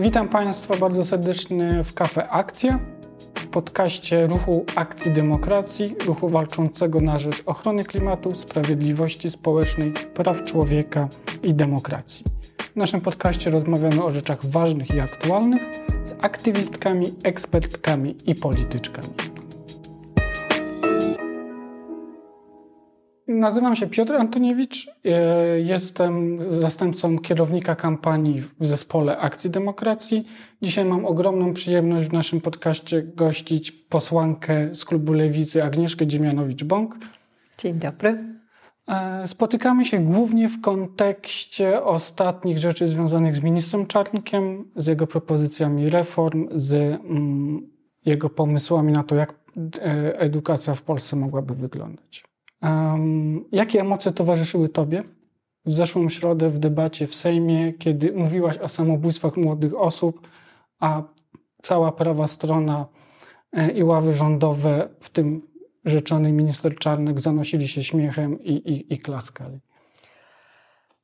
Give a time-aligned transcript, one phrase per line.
[0.00, 2.78] Witam Państwa bardzo serdecznie w Kafe Akcja,
[3.34, 11.08] w podcaście Ruchu Akcji Demokracji, ruchu walczącego na rzecz ochrony klimatu, sprawiedliwości społecznej, praw człowieka
[11.42, 12.24] i demokracji.
[12.58, 15.62] W naszym podcaście rozmawiamy o rzeczach ważnych i aktualnych
[16.04, 19.27] z aktywistkami, ekspertkami i polityczkami.
[23.38, 24.90] Nazywam się Piotr Antoniewicz.
[25.04, 30.26] E, jestem zastępcą kierownika kampanii w zespole Akcji Demokracji.
[30.62, 36.88] Dzisiaj mam ogromną przyjemność w naszym podcaście gościć posłankę z klubu Lewicy Agnieszkę Dziemianowicz-Bąk.
[37.58, 38.24] Dzień dobry.
[38.88, 45.90] E, spotykamy się głównie w kontekście ostatnich rzeczy związanych z ministrem Czarnkiem, z jego propozycjami
[45.90, 47.70] reform, z mm,
[48.06, 49.34] jego pomysłami na to, jak
[49.78, 52.27] e, edukacja w Polsce mogłaby wyglądać.
[52.62, 55.04] Um, jakie emocje towarzyszyły Tobie
[55.66, 60.28] w zeszłą środę w debacie w Sejmie, kiedy mówiłaś o samobójstwach młodych osób,
[60.80, 61.02] a
[61.62, 62.86] cała prawa strona
[63.52, 65.42] e, i ławy rządowe, w tym
[65.84, 69.60] rzeczony minister Czarnek, zanosili się śmiechem i, i, i klaskali?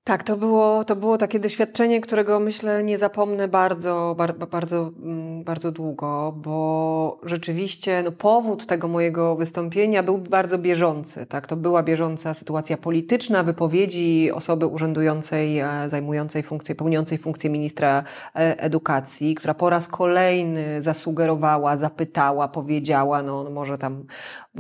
[0.06, 5.44] Tak, to było, to było takie doświadczenie, którego myślę nie zapomnę bardzo, bardzo, bardzo, mm,
[5.44, 11.26] bardzo długo, bo rzeczywiście no, powód tego mojego wystąpienia był bardzo bieżący.
[11.26, 11.46] Tak?
[11.46, 18.04] To była bieżąca sytuacja polityczna, wypowiedzi osoby urzędującej, e, zajmującej funkcję, pełniącej funkcję ministra
[18.36, 24.04] e, edukacji, która po raz kolejny zasugerowała, zapytała, powiedziała, no, no może tam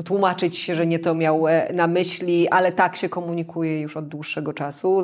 [0.04, 4.08] tłumaczyć się, że nie to miał e, na myśli, ale tak się komunikuje już od
[4.08, 5.02] dłuższego czasu.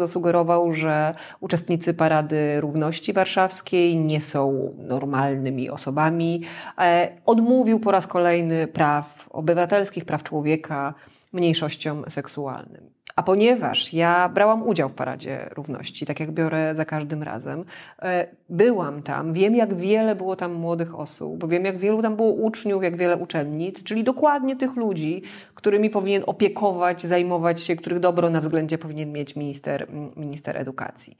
[0.72, 6.42] Że uczestnicy Parady Równości Warszawskiej nie są normalnymi osobami.
[6.78, 10.94] E, odmówił po raz kolejny praw obywatelskich, praw człowieka
[11.32, 12.99] mniejszościom seksualnym.
[13.20, 17.64] A ponieważ ja brałam udział w Paradzie Równości, tak jak biorę za każdym razem,
[18.02, 22.32] e, byłam tam, wiem jak wiele było tam młodych osób, wiem jak wielu tam było
[22.32, 25.22] uczniów, jak wiele uczennic, czyli dokładnie tych ludzi,
[25.54, 29.86] którymi powinien opiekować, zajmować się, których dobro na względzie powinien mieć minister,
[30.16, 31.16] minister edukacji.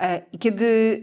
[0.00, 1.00] E, I kiedy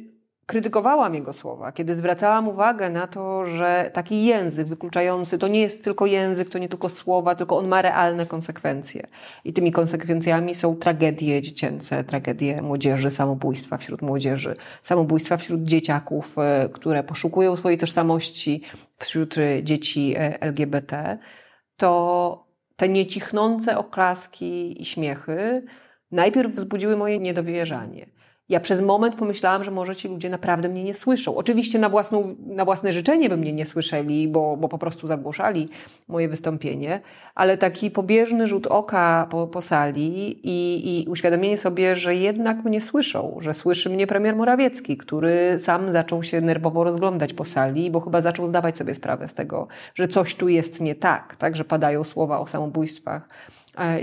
[0.52, 5.84] krytykowałam jego słowa, kiedy zwracałam uwagę na to, że taki język wykluczający to nie jest
[5.84, 9.08] tylko język, to nie tylko słowa, tylko on ma realne konsekwencje.
[9.46, 16.70] I tymi konsekwencjami są tragedie dziecięce, tragedie młodzieży, samobójstwa wśród młodzieży, samobójstwa wśród dzieciaków, e,
[16.74, 18.62] które poszukują swojej tożsamości
[18.98, 21.18] wśród dzieci e, LGBT.
[21.78, 22.46] To
[22.76, 25.66] te niecichnące oklaski i śmiechy
[26.12, 28.21] najpierw wzbudziły moje niedowierzanie.
[28.52, 31.36] Ja przez moment pomyślałam, że może ci ludzie naprawdę mnie nie słyszą.
[31.36, 35.70] Oczywiście na, własną, na własne życzenie by mnie nie słyszeli, bo, bo po prostu zagłuszali
[36.08, 37.02] moje wystąpienie,
[37.36, 42.82] ale taki pobieżny rzut oka po, po sali i, i uświadomienie sobie, że jednak mnie
[42.82, 48.00] słyszą, że słyszy mnie premier Morawiecki, który sam zaczął się nerwowo rozglądać po sali, bo
[48.00, 51.66] chyba zaczął zdawać sobie sprawę z tego, że coś tu jest nie tak, tak, że
[51.66, 53.30] padają słowa o samobójstwach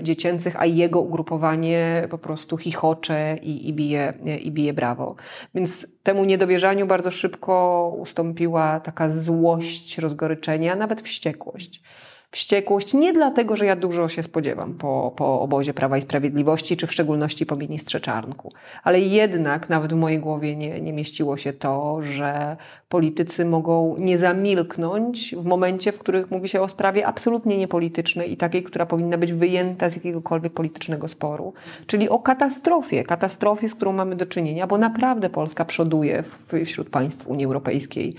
[0.02, 4.12] dziecięcych, a jego ugrupowanie po prostu chichocze i, i, bije,
[4.42, 5.16] i bije brawo.
[5.54, 11.82] Więc temu niedowierzaniu bardzo szybko ustąpiła taka złość, rozgoryczenie, a nawet wściekłość
[12.30, 16.86] wściekłość nie dlatego, że ja dużo się spodziewam po, po obozie Prawa i Sprawiedliwości, czy
[16.86, 18.52] w szczególności po ministrze Czarnku,
[18.82, 22.56] ale jednak nawet w mojej głowie nie, nie mieściło się to, że
[22.88, 28.36] politycy mogą nie zamilknąć w momencie, w których mówi się o sprawie absolutnie niepolitycznej i
[28.36, 31.54] takiej, która powinna być wyjęta z jakiegokolwiek politycznego sporu,
[31.86, 36.24] czyli o katastrofie, katastrofie, z którą mamy do czynienia, bo naprawdę Polska przoduje
[36.64, 38.14] wśród państw Unii Europejskiej,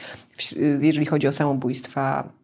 [0.81, 2.38] jeżeli chodzi o samobójstwa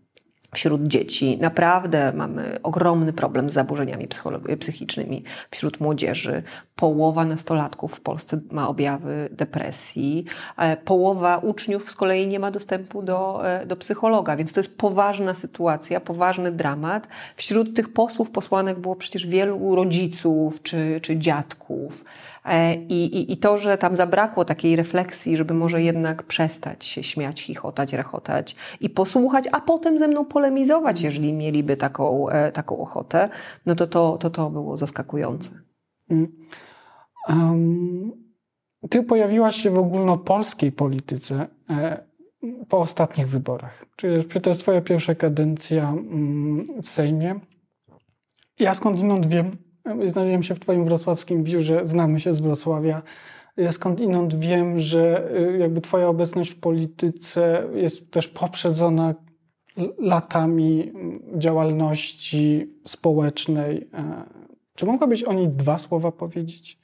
[0.53, 1.37] wśród dzieci.
[1.41, 4.07] Naprawdę mamy ogromny problem z zaburzeniami
[4.59, 6.43] psychicznymi wśród młodzieży.
[6.75, 10.25] Połowa nastolatków w Polsce ma objawy depresji.
[10.57, 14.77] E, połowa uczniów z kolei nie ma dostępu do, e, do psychologa, więc to jest
[14.77, 17.07] poważna sytuacja, poważny dramat.
[17.35, 22.05] Wśród tych posłów, posłanek było przecież wielu rodziców czy, czy dziadków.
[22.45, 27.03] E, I, i, I to, że tam zabrakło takiej refleksji, żeby może jednak przestać się
[27.03, 32.77] śmiać, chichotać, rechotać i posłuchać, a potem ze mną polemizować, jeżeli mieliby taką, e, taką
[32.77, 33.29] ochotę,
[33.65, 35.49] no to to, to, to było zaskakujące.
[37.29, 38.11] Um,
[38.89, 42.05] ty pojawiłaś się w ogólnopolskiej polityce e,
[42.69, 43.85] po ostatnich wyborach.
[43.95, 47.39] Czyli to jest twoja pierwsza kadencja mm, w Sejmie.
[48.59, 49.51] Ja skądinąd wiem,
[49.85, 53.01] Znalazłem się w Twoim wrocławskim biurze, znamy się z Wrocławia.
[53.57, 59.15] Ja skądinąd wiem, że y, jakby Twoja obecność w polityce jest też poprzedzona
[59.99, 63.87] latami mm, działalności społecznej.
[63.93, 64.23] E,
[64.75, 66.79] czy mogłabyś o niej dwa słowa powiedzieć?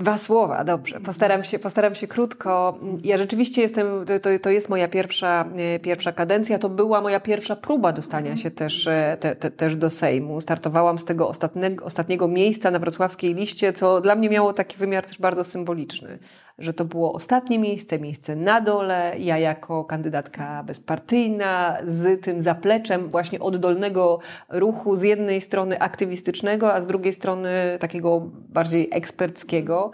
[0.00, 1.00] Dwa słowa, dobrze.
[1.00, 2.78] Postaram się, postaram się krótko.
[3.02, 3.86] Ja rzeczywiście jestem,
[4.22, 6.58] to, to jest moja pierwsza, e, pierwsza kadencja.
[6.58, 10.40] To była moja pierwsza próba dostania się też, e, te, te, też do Sejmu.
[10.40, 15.06] Startowałam z tego ostatniego, ostatniego miejsca na wrocławskiej liście, co dla mnie miało taki wymiar
[15.06, 16.18] też bardzo symboliczny
[16.60, 19.14] że to było ostatnie miejsce, miejsce na dole.
[19.18, 24.18] Ja jako kandydatka bezpartyjna, z tym zapleczem właśnie oddolnego
[24.48, 29.90] ruchu, z jednej strony aktywistycznego, a z drugiej strony takiego bardziej eksperckiego.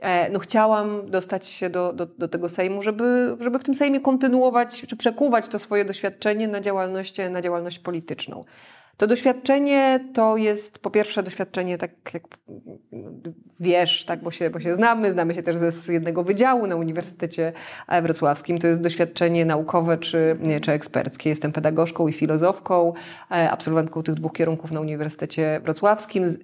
[0.00, 4.00] E, no chciałam dostać się do, do, do tego Sejmu, żeby, żeby w tym Sejmie
[4.00, 8.44] kontynuować, czy przekuwać to swoje doświadczenie na działalność, na działalność polityczną.
[8.98, 12.22] To doświadczenie to jest po pierwsze doświadczenie, tak jak
[13.60, 17.52] wiesz, tak, bo się, bo się znamy, znamy się też z jednego wydziału na Uniwersytecie
[18.02, 18.58] Wrocławskim.
[18.58, 21.30] To jest doświadczenie naukowe czy, czy eksperckie.
[21.30, 22.92] Jestem pedagogzką i filozofką,
[23.30, 26.36] e, absolwentką tych dwóch kierunków na Uniwersytecie Wrocławskim.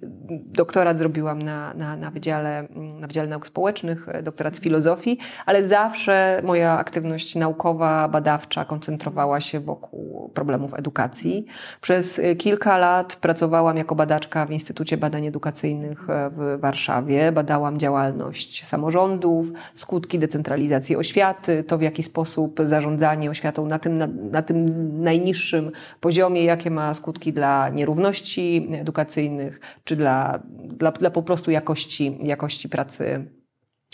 [0.45, 5.63] Doktorat zrobiłam na, na, na, wydziale, na Wydziale Nauk Społecznych, e, doktorat z filozofii, ale
[5.63, 11.45] zawsze moja aktywność naukowa, badawcza koncentrowała się wokół problemów edukacji.
[11.81, 17.31] Przez kilka lat pracowałam jako badaczka w Instytucie Badań Edukacyjnych e, w Warszawie.
[17.31, 24.07] Badałam działalność samorządów, skutki decentralizacji oświaty, to w jaki sposób zarządzanie oświatą na tym, na,
[24.07, 24.65] na tym
[25.03, 32.17] najniższym poziomie, jakie ma skutki dla nierówności edukacyjnych, czy dla, dla, dla po prostu jakości,
[32.21, 33.25] jakości pracy,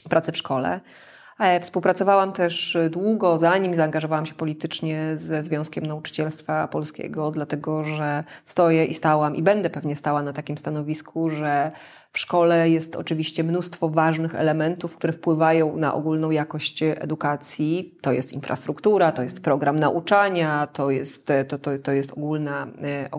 [0.09, 0.81] pracy w szkole.
[1.41, 8.85] E, współpracowałam też długo, zanim zaangażowałam się politycznie ze Związkiem Nauczycielstwa Polskiego, dlatego że stoję
[8.85, 11.71] i stałam i będę pewnie stała na takim stanowisku, że
[12.13, 17.97] w szkole jest oczywiście mnóstwo ważnych elementów, które wpływają na ogólną jakość edukacji.
[18.01, 23.09] To jest infrastruktura, to jest program nauczania, to jest, to, to, to jest ogólna, e,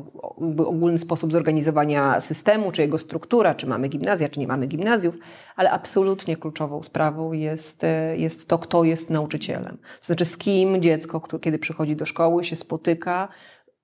[0.67, 5.19] ogólny sposób zorganizowania systemu, czy jego struktura, czy mamy gimnazja, czy nie mamy gimnazjów,
[5.56, 9.77] ale absolutnie kluczową sprawą jest, e, jest to, kto jest nauczycielem.
[10.00, 13.29] To znaczy, z kim dziecko, kiedy przychodzi do szkoły, się spotyka,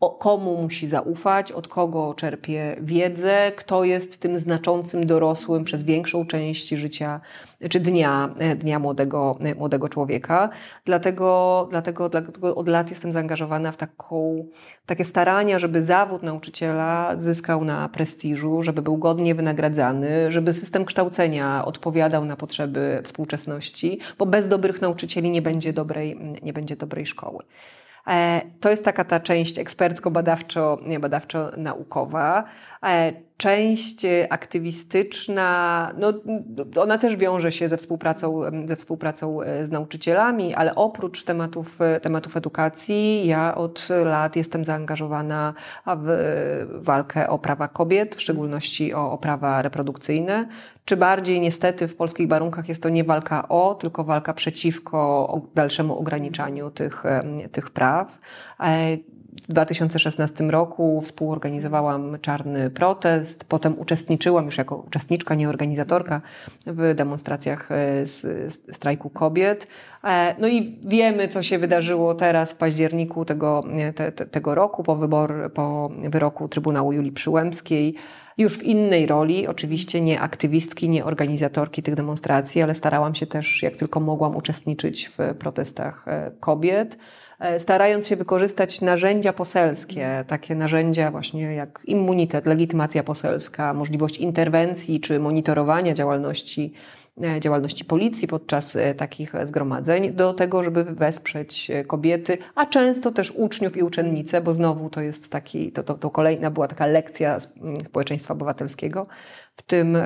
[0.00, 6.26] o komu musi zaufać, od kogo czerpie wiedzę, kto jest tym znaczącym dorosłym przez większą
[6.26, 7.20] część życia
[7.70, 10.48] czy dnia, dnia młodego, młodego człowieka.
[10.84, 14.46] Dlatego, dlatego, dlatego od lat jestem zaangażowana w taką,
[14.86, 21.64] takie starania, żeby zawód nauczyciela zyskał na prestiżu, żeby był godnie wynagradzany, żeby system kształcenia
[21.64, 27.44] odpowiadał na potrzeby współczesności, bo bez dobrych nauczycieli nie będzie dobrej, nie będzie dobrej szkoły.
[28.08, 32.42] E, to jest taka ta część ekspercko-badawczo-naukowa.
[32.82, 33.96] E, część
[34.30, 36.12] aktywistyczna, no,
[36.82, 42.36] ona też wiąże się ze współpracą, ze współpracą e, z nauczycielami, ale oprócz tematów, tematów
[42.36, 45.54] edukacji, ja od lat jestem zaangażowana
[45.86, 50.48] w walkę o prawa kobiet, w szczególności o, o prawa reprodukcyjne,
[50.84, 55.98] czy bardziej niestety w polskich warunkach jest to nie walka o, tylko walka przeciwko dalszemu
[55.98, 57.02] ograniczaniu tych,
[57.52, 57.97] tych praw.
[58.60, 58.96] E,
[59.42, 66.20] w 2016 roku współorganizowałam czarny protest, potem uczestniczyłam już jako uczestniczka, nie organizatorka
[66.66, 68.06] w demonstracjach e,
[68.72, 69.66] strajku kobiet.
[70.04, 73.64] E, no i wiemy, co się wydarzyło teraz w październiku tego,
[73.94, 77.94] te, te, tego roku, po, wybor, po wyroku Trybunału Julii Przyłębskiej.
[78.38, 83.62] Już w innej roli, oczywiście nie aktywistki, nie organizatorki tych demonstracji, ale starałam się też,
[83.62, 86.04] jak tylko mogłam, uczestniczyć w protestach
[86.40, 86.98] kobiet
[87.58, 95.18] starając się wykorzystać narzędzia poselskie, takie narzędzia właśnie jak immunitet, legitymacja poselska, możliwość interwencji czy
[95.20, 96.74] monitorowania działalności
[97.22, 103.12] E, działalności policji podczas e, takich zgromadzeń, do tego, żeby wesprzeć e, kobiety, a często
[103.12, 106.86] też uczniów i uczennice, bo znowu to jest taki, to, to, to kolejna była taka
[106.86, 107.40] lekcja
[107.84, 109.06] społeczeństwa obywatelskiego
[109.56, 109.98] w tym,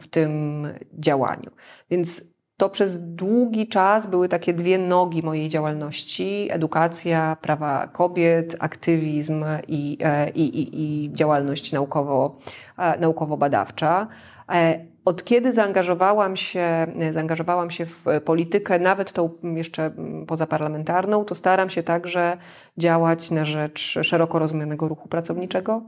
[0.00, 1.50] w tym działaniu.
[1.90, 2.22] Więc
[2.58, 9.98] to przez długi czas były takie dwie nogi mojej działalności: edukacja, prawa kobiet, aktywizm i,
[10.34, 12.38] i, i, i działalność naukowo,
[13.00, 14.06] naukowo-badawcza.
[15.04, 19.90] Od kiedy zaangażowałam się, zaangażowałam się w politykę, nawet tą jeszcze
[20.26, 22.36] pozaparlamentarną, to staram się także
[22.78, 25.82] działać na rzecz szeroko rozumianego ruchu pracowniczego.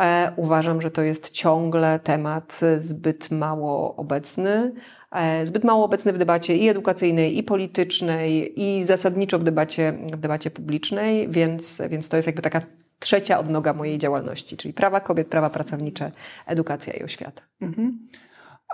[0.00, 4.97] E, uważam, że to jest ciągle temat zbyt mało obecny, e,
[5.44, 10.50] zbyt mało obecny w debacie i edukacyjnej, i politycznej, i zasadniczo w debacie, w debacie
[10.50, 12.60] publicznej, więc, więc to jest jakby taka
[12.98, 16.12] trzecia odnoga mojej działalności, czyli prawa kobiet, prawa pracownicze,
[16.46, 17.42] edukacja i oświata.
[17.60, 18.08] Mhm.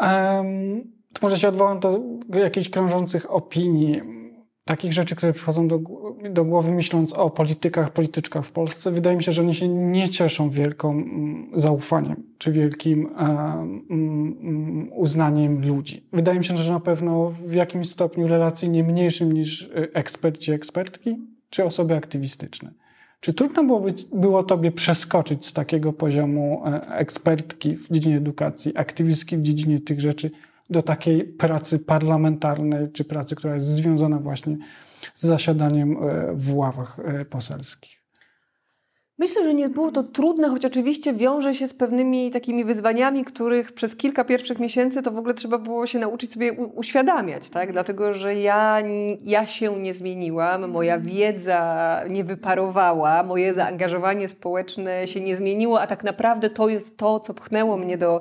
[0.01, 4.03] Um, to może się odwołam do jakichś krążących opinii.
[4.65, 5.81] Takich rzeczy, które przychodzą do,
[6.31, 10.09] do głowy, myśląc o politykach, polityczkach w Polsce, wydaje mi się, że oni się nie
[10.09, 13.25] cieszą wielką mm, zaufaniem czy wielkim e,
[13.91, 16.07] mm, uznaniem ludzi.
[16.13, 21.17] Wydaje mi się, że na pewno w jakimś stopniu relacyjnie mniejszym niż e, eksperci, ekspertki
[21.51, 22.71] czy osoby aktywistyczne.
[23.21, 28.77] Czy trudno było, być, było Tobie przeskoczyć z takiego poziomu e, ekspertki w dziedzinie edukacji,
[28.77, 30.31] aktywistki w dziedzinie tych rzeczy,
[30.75, 34.57] do takiej pracy parlamentarnej, czy pracy, która jest związana właśnie
[35.15, 38.04] z zasiadaniem e, w ławach e, poselskich?
[39.19, 43.73] Myślę, że nie było to trudne, choć oczywiście wiąże się z pewnymi takimi wyzwaniami, których
[43.73, 47.73] przez kilka pierwszych miesięcy to w ogóle trzeba było się nauczyć sobie uświadamiać, tak?
[47.73, 48.83] Dlatego, że ja,
[49.25, 55.87] ja się nie zmieniłam, moja wiedza nie wyparowała, moje zaangażowanie społeczne się nie zmieniło, a
[55.87, 58.21] tak naprawdę to jest to, co pchnęło mnie do,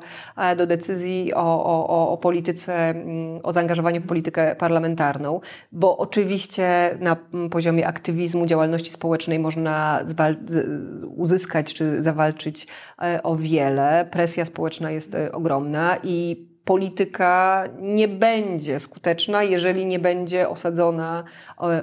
[0.58, 7.18] do decyzji o, o, o polityce, mm, o zaangażowaniu w politykę parlamentarną, bo oczywiście na
[7.52, 10.44] poziomie aktywizmu, działalności społecznej można zwalczyć
[11.16, 12.68] uzyskać czy zawalczyć
[13.02, 14.08] e, o wiele.
[14.12, 21.24] Presja społeczna jest e, ogromna i polityka nie będzie skuteczna, jeżeli nie będzie osadzona,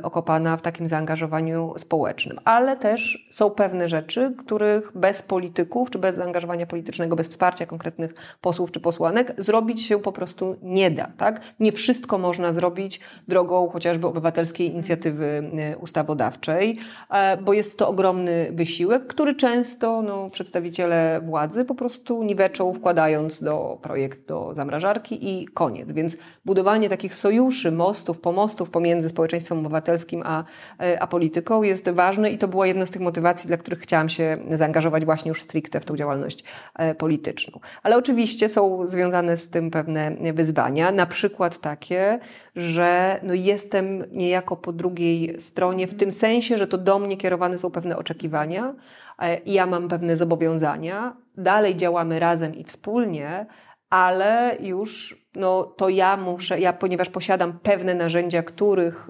[0.03, 2.41] okopana w takim zaangażowaniu społecznym.
[2.45, 8.15] Ale też są pewne rzeczy, których bez polityków, czy bez zaangażowania politycznego, bez wsparcia konkretnych
[8.41, 11.11] posłów czy posłanek, zrobić się po prostu nie da.
[11.17, 11.41] Tak?
[11.61, 16.79] Nie wszystko można zrobić drogą chociażby obywatelskiej inicjatywy e, ustawodawczej,
[17.11, 23.43] e, bo jest to ogromny wysiłek, który często no, przedstawiciele władzy po prostu niweczą, wkładając
[23.43, 24.70] do projekt do zamrażania
[25.15, 25.93] i koniec.
[25.93, 30.45] Więc budowanie takich sojuszy, mostów, pomostów pomiędzy społeczeństwem obywatelskim a,
[30.81, 34.09] e, a polityką jest ważne i to była jedna z tych motywacji, dla których chciałam
[34.09, 37.61] się zaangażować właśnie już stricte w tą działalność e, polityczną.
[37.83, 42.19] Ale oczywiście są związane z tym pewne wyzwania, na przykład takie,
[42.57, 47.59] że no jestem niejako po drugiej stronie, w tym sensie, że to do mnie kierowane
[47.59, 48.75] są pewne oczekiwania
[49.19, 51.17] e, ja mam pewne zobowiązania.
[51.37, 53.47] Dalej działamy razem i wspólnie,
[53.91, 59.09] ale już no, to ja muszę, ja ponieważ posiadam pewne narzędzia, których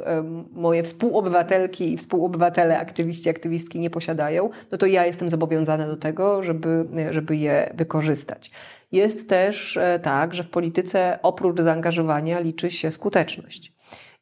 [0.52, 6.42] moje współobywatelki i współobywatele, aktywiści, aktywistki nie posiadają, no to ja jestem zobowiązana do tego,
[6.42, 8.50] żeby, żeby je wykorzystać.
[8.92, 13.72] Jest też e, tak, że w polityce oprócz zaangażowania liczy się skuteczność.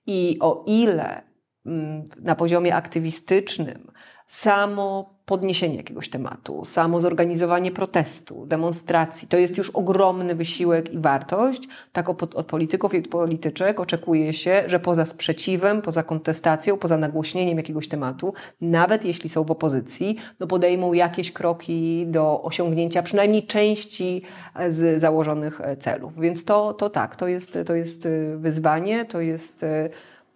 [0.07, 1.23] I o ile
[1.67, 3.93] mm, na poziomie aktywistycznym
[4.27, 11.69] samo podniesienie jakiegoś tematu, samo zorganizowanie protestu, demonstracji, to jest już ogromny wysiłek i wartość.
[11.93, 17.57] Tak od, polityków i od polityczek oczekuje się, że poza sprzeciwem, poza kontestacją, poza nagłośnieniem
[17.57, 24.23] jakiegoś tematu, nawet jeśli są w opozycji, no podejmą jakieś kroki do osiągnięcia przynajmniej części
[24.69, 26.21] z założonych celów.
[26.21, 29.65] Więc to, to tak, to jest, to jest wyzwanie, to jest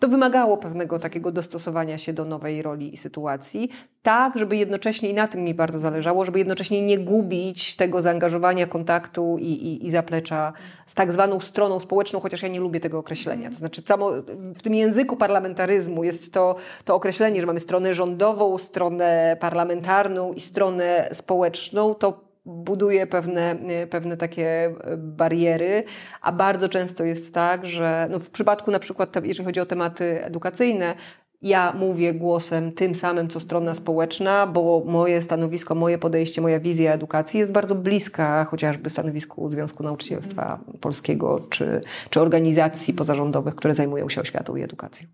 [0.03, 3.71] to wymagało pewnego takiego dostosowania się do nowej roli i sytuacji,
[4.03, 8.67] tak, żeby jednocześnie, i na tym mi bardzo zależało, żeby jednocześnie nie gubić tego zaangażowania,
[8.67, 10.53] kontaktu i, i, i zaplecza
[10.87, 13.51] z tak zwaną stroną społeczną, chociaż ja nie lubię tego określenia.
[13.51, 14.11] To znaczy, samo
[14.55, 20.41] w tym języku parlamentaryzmu jest to, to określenie, że mamy stronę rządową, stronę parlamentarną i
[20.41, 23.57] stronę społeczną, to buduje pewne,
[23.91, 25.85] pewne takie bariery,
[26.21, 30.25] a bardzo często jest tak, że no w przypadku na przykład, jeżeli chodzi o tematy
[30.25, 30.95] edukacyjne,
[31.43, 36.93] ja mówię głosem tym samym, co strona społeczna, bo moje stanowisko, moje podejście, moja wizja
[36.93, 41.81] edukacji jest bardzo bliska chociażby stanowisku Związku Nauczycielstwa Polskiego czy,
[42.11, 45.09] czy organizacji pozarządowych, które zajmują się oświatą i edukacją.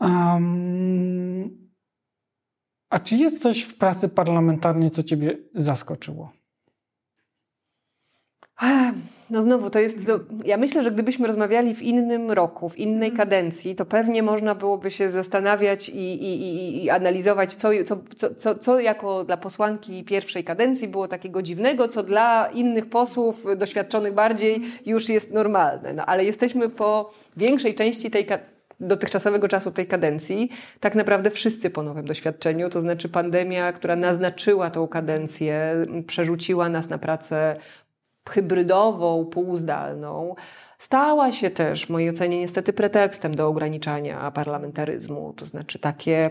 [0.00, 1.63] Um,
[2.94, 6.32] a czy jest coś w pracy parlamentarnej, co Ciebie zaskoczyło?
[9.30, 10.10] No znowu, to jest.
[10.44, 13.16] Ja myślę, że gdybyśmy rozmawiali w innym roku, w innej mhm.
[13.16, 17.68] kadencji, to pewnie można byłoby się zastanawiać i, i, i, i analizować, co,
[18.16, 23.44] co, co, co jako dla posłanki pierwszej kadencji było takiego dziwnego, co dla innych posłów
[23.56, 25.92] doświadczonych bardziej już jest normalne.
[25.92, 28.26] No, ale jesteśmy po większej części tej,
[28.80, 30.50] dotychczasowego czasu tej kadencji,
[30.80, 35.74] tak naprawdę wszyscy po nowym doświadczeniu, to znaczy pandemia, która naznaczyła tą kadencję,
[36.06, 37.56] przerzuciła nas na pracę
[38.28, 40.34] hybrydową, półzdalną,
[40.78, 46.30] stała się też, w mojej ocenie, niestety pretekstem do ograniczania parlamentaryzmu, to znaczy takie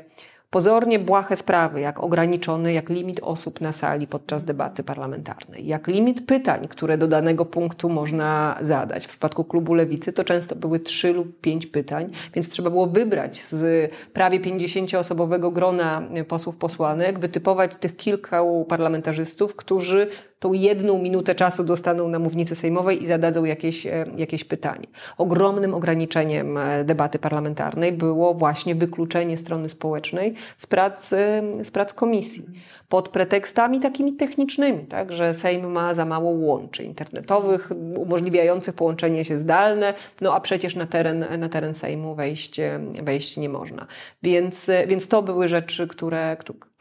[0.53, 6.25] pozornie błahe sprawy, jak ograniczony, jak limit osób na sali podczas debaty parlamentarnej, jak limit
[6.25, 9.05] pytań, które do danego punktu można zadać.
[9.05, 13.43] W przypadku klubu Lewicy to często były trzy lub pięć pytań, więc trzeba było wybrać
[13.43, 20.07] z prawie 50-osobowego grona posłów posłanek, wytypować tych kilku parlamentarzystów, którzy
[20.43, 24.87] tą jedną minutę czasu dostaną na mównicy sejmowej i zadadzą jakieś, e, jakieś pytanie.
[25.17, 31.93] Ogromnym ograniczeniem e, debaty parlamentarnej było właśnie wykluczenie strony społecznej z prac, e, z prac
[31.93, 32.45] komisji
[32.89, 39.37] pod pretekstami takimi technicznymi, tak, że Sejm ma za mało łączy internetowych umożliwiających połączenie się
[39.37, 42.61] zdalne, no a przecież na teren, na teren Sejmu wejść,
[43.03, 43.87] wejść nie można.
[44.23, 46.37] Więc, więc to były rzeczy, które,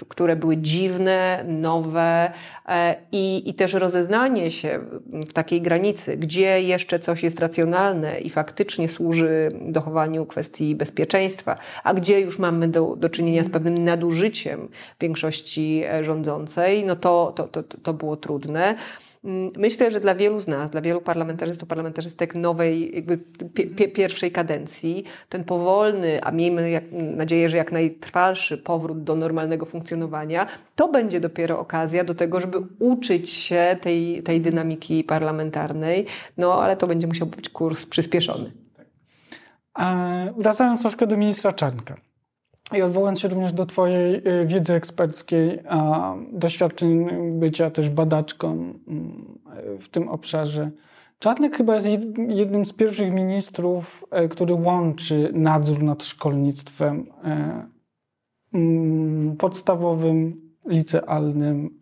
[0.09, 2.33] które były dziwne, nowe
[2.69, 8.31] e, i, i też rozeznanie się w takiej granicy, gdzie jeszcze coś jest racjonalne i
[8.31, 14.69] faktycznie służy dochowaniu kwestii bezpieczeństwa, a gdzie już mamy do, do czynienia z pewnym nadużyciem
[15.01, 18.77] większości e, rządzącej, no to, to, to, to było trudne.
[19.25, 23.19] Mm, myślę, że dla wielu z nas, dla wielu parlamentarzystów, parlamentarzystek nowej, jakby
[23.89, 30.47] pierwszej kadencji, ten powolny, a miejmy jak, nadzieję, że jak najtrwalszy powrót do normalnego funkcjonowania,
[30.77, 36.07] to będzie dopiero okazja do tego, żeby uczyć się tej, tej dynamiki parlamentarnej,
[36.39, 38.53] no ale to będzie musiał być kurs przyspieszony.
[40.39, 42.12] Wracając troszkę do ministra Czarnka.
[42.75, 47.07] I odwołując się również do Twojej y, wiedzy eksperckiej, a doświadczeń
[47.39, 48.51] bycia też badaczką
[48.89, 49.39] mm,
[49.81, 50.71] w tym obszarze,
[51.23, 51.87] Czarnek chyba jest
[52.29, 57.67] jednym z pierwszych ministrów, e, który łączy nadzór nad szkolnictwem e,
[58.55, 61.79] mm, podstawowym, licealnym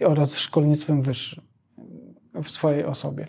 [0.00, 1.44] e, oraz szkolnictwem wyższym
[2.42, 3.26] w swojej osobie.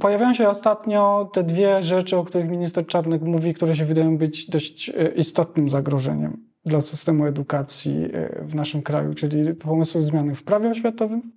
[0.00, 4.50] Pojawiają się ostatnio te dwie rzeczy, o których minister Czarnek mówi, które się wydają być
[4.50, 10.44] dość e, istotnym zagrożeniem dla systemu edukacji e, w naszym kraju, czyli pomysły zmiany w
[10.44, 11.32] prawie oświatowym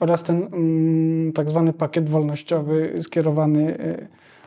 [0.00, 3.78] oraz ten mm, tak zwany pakiet wolnościowy skierowany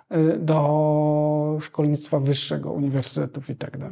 [0.09, 3.79] e, do szkolnictwa wyższego, uniwersytetów itd.
[3.79, 3.91] Tak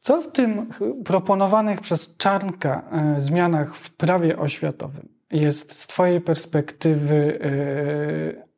[0.00, 0.66] Co w tym
[1.04, 7.38] proponowanych przez Czarnka zmianach w prawie oświatowym jest z Twojej perspektywy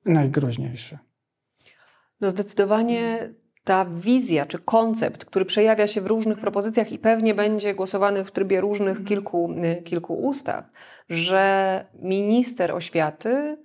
[0.07, 0.99] yy, najgroźniejsze?
[2.21, 7.75] No zdecydowanie ta wizja czy koncept, który przejawia się w różnych propozycjach i pewnie będzie
[7.75, 10.65] głosowany w trybie różnych kilku, y, kilku ustaw,
[11.09, 13.59] że minister oświaty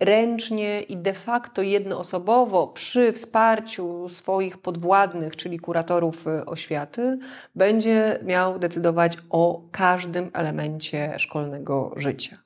[0.00, 7.18] ręcznie i de facto jednoosobowo przy wsparciu swoich podwładnych, czyli kuratorów y, oświaty,
[7.54, 12.36] będzie miał decydować o każdym elemencie szkolnego życia.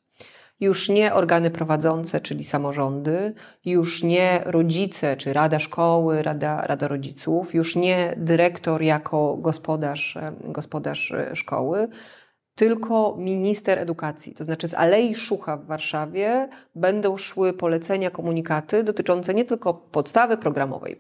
[0.61, 7.55] Już nie organy prowadzące, czyli samorządy, już nie rodzice, czy rada szkoły, rada, rada rodziców,
[7.55, 11.89] już nie dyrektor jako gospodarz, gospodarz y, szkoły,
[12.55, 14.35] tylko minister edukacji.
[14.35, 20.37] To znaczy z Alei Szucha w Warszawie będą szły polecenia, komunikaty dotyczące nie tylko podstawy
[20.37, 20.97] programowej,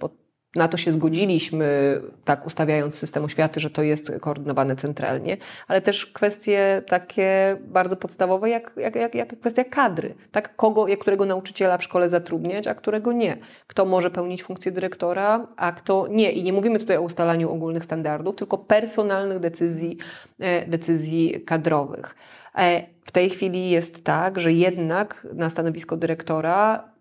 [0.56, 5.36] na to się zgodziliśmy, tak ustawiając system oświaty, że to jest koordynowane centralnie,
[5.68, 10.14] ale też kwestie takie bardzo podstawowe, jak, jak, jak, jak kwestia kadry.
[10.32, 13.38] Tak, kogo, którego nauczyciela w szkole zatrudniać, a którego nie.
[13.66, 16.32] Kto może pełnić funkcję dyrektora, a kto nie.
[16.32, 19.98] I nie mówimy tutaj o ustalaniu ogólnych standardów, tylko personalnych decyzji,
[20.40, 22.16] e, decyzji kadrowych.
[22.54, 26.93] E, w tej chwili jest tak, że jednak na stanowisko dyrektora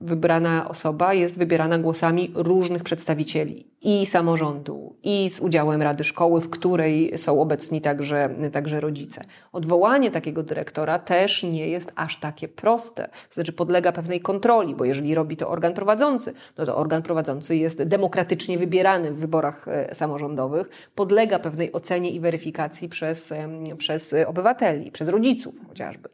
[0.00, 6.50] wybrana osoba jest wybierana głosami różnych przedstawicieli i samorządu, i z udziałem Rady Szkoły, w
[6.50, 9.24] której są obecni także, także rodzice.
[9.52, 13.08] Odwołanie takiego dyrektora też nie jest aż takie proste.
[13.28, 17.56] To znaczy podlega pewnej kontroli, bo jeżeli robi to organ prowadzący, no to organ prowadzący
[17.56, 23.32] jest demokratycznie wybierany w wyborach e, samorządowych, podlega pewnej ocenie i weryfikacji przez,
[23.78, 26.08] przez obywateli, przez rodziców chociażby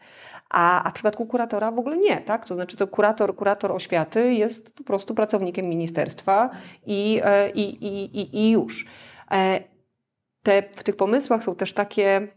[0.52, 2.46] a, a w przypadku kuratora w ogóle nie, tak?
[2.46, 6.50] To znaczy to kurator, kurator oświaty jest po prostu pracownikiem ministerstwa
[6.86, 8.86] i, e, i, i, i, i już.
[9.30, 9.60] E,
[10.42, 12.28] te, w tych pomysłach są też takie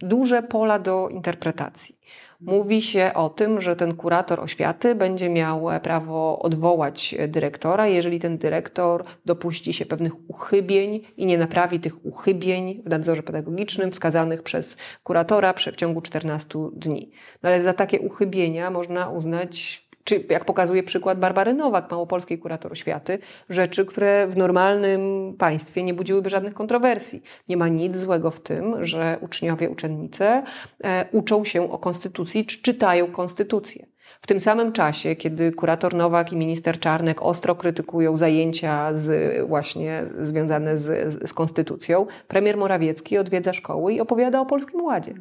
[0.00, 1.98] duże pola do interpretacji.
[2.40, 8.38] Mówi się o tym, że ten kurator oświaty będzie miał prawo odwołać dyrektora, jeżeli ten
[8.38, 14.76] dyrektor dopuści się pewnych uchybień i nie naprawi tych uchybień w nadzorze pedagogicznym wskazanych przez
[15.04, 17.10] kuratora w ciągu 14 dni.
[17.42, 22.72] No ale za takie uchybienia można uznać czy jak pokazuje przykład Barbary Nowak, małopolskiej kurator
[22.72, 27.22] oświaty, rzeczy, które w normalnym państwie nie budziłyby żadnych kontrowersji.
[27.48, 30.42] Nie ma nic złego w tym, że uczniowie, uczennice
[30.84, 33.86] e, uczą się o konstytucji, czy czytają konstytucję.
[34.22, 40.04] W tym samym czasie, kiedy kurator Nowak i minister Czarnek ostro krytykują zajęcia z, właśnie
[40.18, 45.14] związane z, z konstytucją, premier Morawiecki odwiedza szkoły i opowiada o Polskim Ładzie.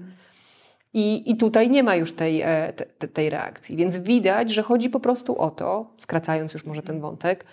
[0.98, 3.76] I, I tutaj nie ma już tej, e, te, tej reakcji.
[3.76, 7.46] Więc widać, że chodzi po prostu o to, skracając już może ten wątek,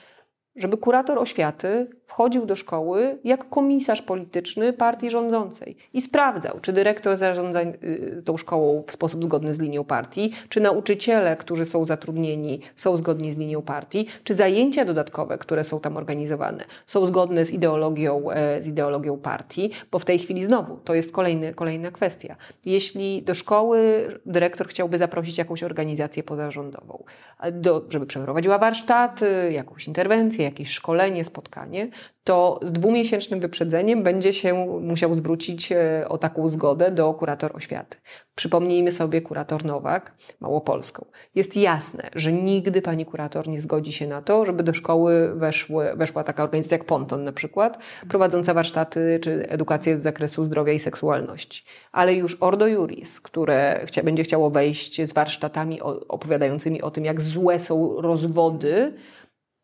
[0.57, 7.17] żeby kurator oświaty wchodził do szkoły jak komisarz polityczny partii rządzącej i sprawdzał, czy dyrektor
[7.17, 12.61] zarządza y, tą szkołą w sposób zgodny z linią partii, czy nauczyciele, którzy są zatrudnieni,
[12.77, 17.53] są zgodni z linią partii, czy zajęcia dodatkowe, które są tam organizowane, są zgodne z
[17.53, 22.37] ideologią, e, z ideologią partii, bo w tej chwili znowu to jest kolejny, kolejna kwestia.
[22.65, 27.05] Jeśli do szkoły dyrektor chciałby zaprosić jakąś organizację pozarządową,
[27.53, 31.90] do, żeby przeprowadziła warsztaty, jakąś interwencję, jakieś szkolenie, spotkanie,
[32.24, 37.96] to z dwumiesięcznym wyprzedzeniem będzie się musiał zwrócić e, o taką zgodę do kurator oświaty.
[38.35, 41.07] Przypomnijmy sobie kurator Nowak, Małopolską.
[41.35, 45.96] Jest jasne, że nigdy pani kurator nie zgodzi się na to, żeby do szkoły weszły,
[45.96, 47.78] weszła taka organizacja jak Ponton na przykład,
[48.09, 51.64] prowadząca warsztaty czy edukację z zakresu zdrowia i seksualności.
[51.92, 57.20] Ale już Ordo Juris, które chcia, będzie chciało wejść z warsztatami opowiadającymi o tym, jak
[57.20, 58.92] złe są rozwody,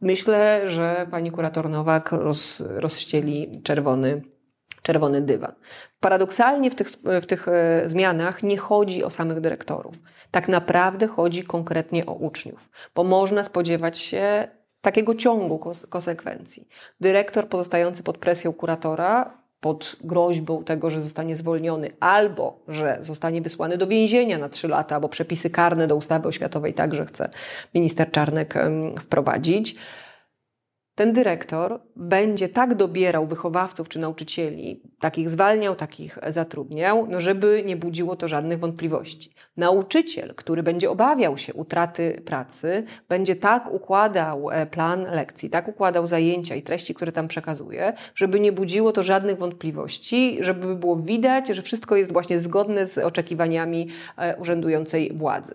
[0.01, 4.23] Myślę, że pani kurator Nowak roz, rozścieli czerwony,
[4.83, 5.55] czerwony dywan.
[6.01, 6.89] Paradoksalnie w tych,
[7.23, 9.95] w tych e, zmianach nie chodzi o samych dyrektorów.
[10.31, 14.49] Tak naprawdę chodzi konkretnie o uczniów, bo można spodziewać się
[14.81, 16.69] takiego ciągu konsekwencji.
[17.01, 23.79] Dyrektor pozostający pod presją kuratora pod groźbą tego, że zostanie zwolniony albo że zostanie wysłany
[23.79, 27.31] do więzienia na trzy lata, bo przepisy karne do ustawy oświatowej także chce
[27.75, 28.55] minister Czarnek
[29.01, 29.77] wprowadzić
[30.99, 37.77] ten dyrektor będzie tak dobierał wychowawców czy nauczycieli, takich zwalniał, takich zatrudniał, no żeby nie
[37.77, 39.35] budziło to żadnych wątpliwości.
[39.57, 46.07] Nauczyciel, który będzie obawiał się utraty pracy, będzie tak układał e, plan lekcji, tak układał
[46.07, 51.49] zajęcia i treści, które tam przekazuje, żeby nie budziło to żadnych wątpliwości, żeby było widać,
[51.49, 55.55] że wszystko jest właśnie zgodne z oczekiwaniami e, urzędującej władzy.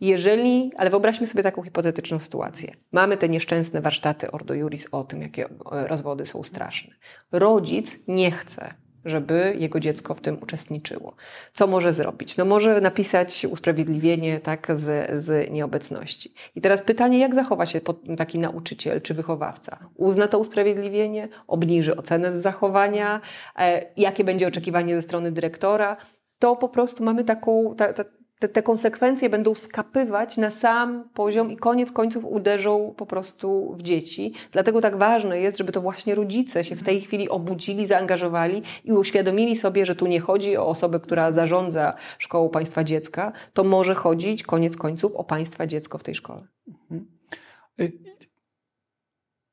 [0.00, 2.74] Jeżeli, ale wyobraźmy sobie taką hipotetyczną sytuację.
[2.92, 6.94] Mamy te nieszczęsne warsztaty Ordo Juris o tym, jakie e, rozwody są straszne.
[7.32, 11.14] Rodzic nie chce, żeby jego dziecko w tym uczestniczyło.
[11.52, 12.36] Co może zrobić?
[12.36, 16.34] No może napisać usprawiedliwienie tak z, z nieobecności.
[16.54, 17.80] I teraz pytanie, jak zachowa się
[18.16, 19.78] taki nauczyciel czy wychowawca?
[19.94, 21.28] Uzna to usprawiedliwienie?
[21.46, 23.20] Obniży ocenę z zachowania?
[23.58, 25.96] E, jakie będzie oczekiwanie ze strony dyrektora?
[26.38, 28.04] To po prostu mamy taką, ta, ta,
[28.38, 33.82] te, te konsekwencje będą skapywać na sam poziom i koniec końców uderzą po prostu w
[33.82, 34.32] dzieci.
[34.52, 38.92] Dlatego tak ważne jest, żeby to właśnie rodzice się w tej chwili obudzili, zaangażowali i
[38.92, 43.94] uświadomili sobie, że tu nie chodzi o osobę, która zarządza szkołą państwa dziecka, to może
[43.94, 46.46] chodzić koniec końców o państwa dziecko w tej szkole.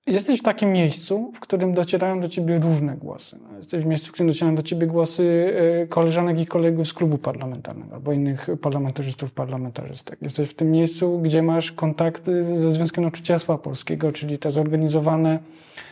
[0.08, 3.40] Jesteś w takim miejscu, w którym docierają do ciebie różne głosy.
[3.58, 7.18] Jesteś w miejscu, w którym docierają do ciebie głosy e, koleżanek i kolegów z klubu
[7.18, 10.22] parlamentarnego albo innych parlamentarzystów, parlamentarzystek.
[10.22, 15.40] Jesteś w tym miejscu, gdzie masz kontakty ze Związkiem Nauczycielstwa Polskiego, czyli to zorganizowane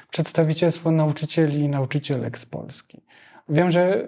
[0.09, 3.01] przedstawicielstwo nauczycieli i nauczycielek z Polski.
[3.49, 4.07] Wiem, że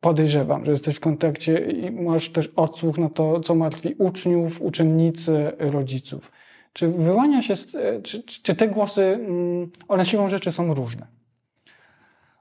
[0.00, 5.52] podejrzewam, że jesteś w kontakcie i masz też odsłuch na to, co martwi uczniów, uczennicy,
[5.58, 6.32] rodziców.
[6.76, 11.06] Czy wyłania się, e, czy, czy te głosy, mm, one siłą rzeczy są różne?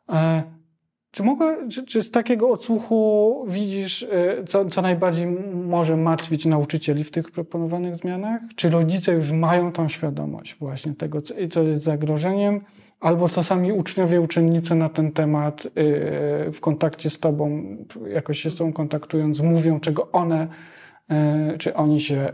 [0.09, 0.43] E,
[1.11, 7.03] czy, mogę, czy, czy z takiego odsłuchu widzisz, e, co, co najbardziej może martwić nauczycieli
[7.03, 8.41] w tych proponowanych zmianach?
[8.55, 12.61] Czy rodzice już mają tą świadomość właśnie tego, co, jest zagrożeniem?
[12.99, 15.67] Albo co sami uczniowie, uczennice na ten temat
[16.53, 20.47] w kontakcie z Tobą, jakoś się z Tobą kontaktując, mówią, czego one
[21.59, 22.33] czy oni się e,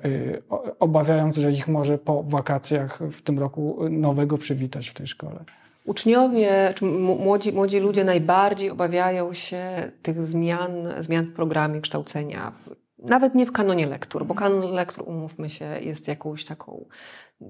[0.79, 5.43] obawiając, że ich może po wakacjach w tym roku nowego przywitać w tej szkole?
[5.85, 12.51] Uczniowie, czy młodzi, młodzi ludzie najbardziej obawiają się tych zmian, zmian w programie kształcenia,
[13.01, 16.85] nawet nie w kanonie lektur, bo kanon lektur, umówmy się, jest jakąś taką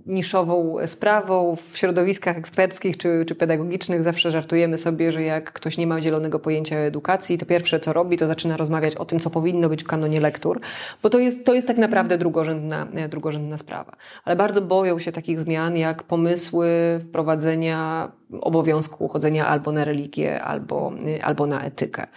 [0.05, 1.55] niszową sprawą.
[1.71, 6.39] W środowiskach eksperckich czy, czy pedagogicznych zawsze żartujemy sobie, że jak ktoś nie ma zielonego
[6.39, 9.83] pojęcia o edukacji, to pierwsze co robi, to zaczyna rozmawiać o tym, co powinno być
[9.83, 10.59] w kanonie lektur,
[11.03, 13.95] bo to jest, to jest tak naprawdę drugorzędna, drugorzędna sprawa.
[14.23, 16.69] Ale bardzo boją się takich zmian, jak pomysły
[17.03, 18.11] wprowadzenia
[18.41, 22.07] obowiązku chodzenia albo na religię, albo, albo na etykę.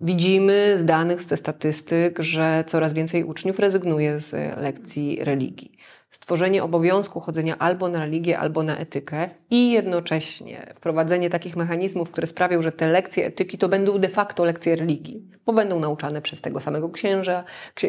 [0.00, 5.75] Widzimy z danych, z statystyk, że coraz więcej uczniów rezygnuje z lekcji religii
[6.16, 12.26] stworzenie obowiązku chodzenia albo na religię, albo na etykę i jednocześnie wprowadzenie takich mechanizmów, które
[12.26, 16.40] sprawią, że te lekcje etyki to będą de facto lekcje religii, bo będą nauczane przez
[16.40, 17.44] tego samego księża,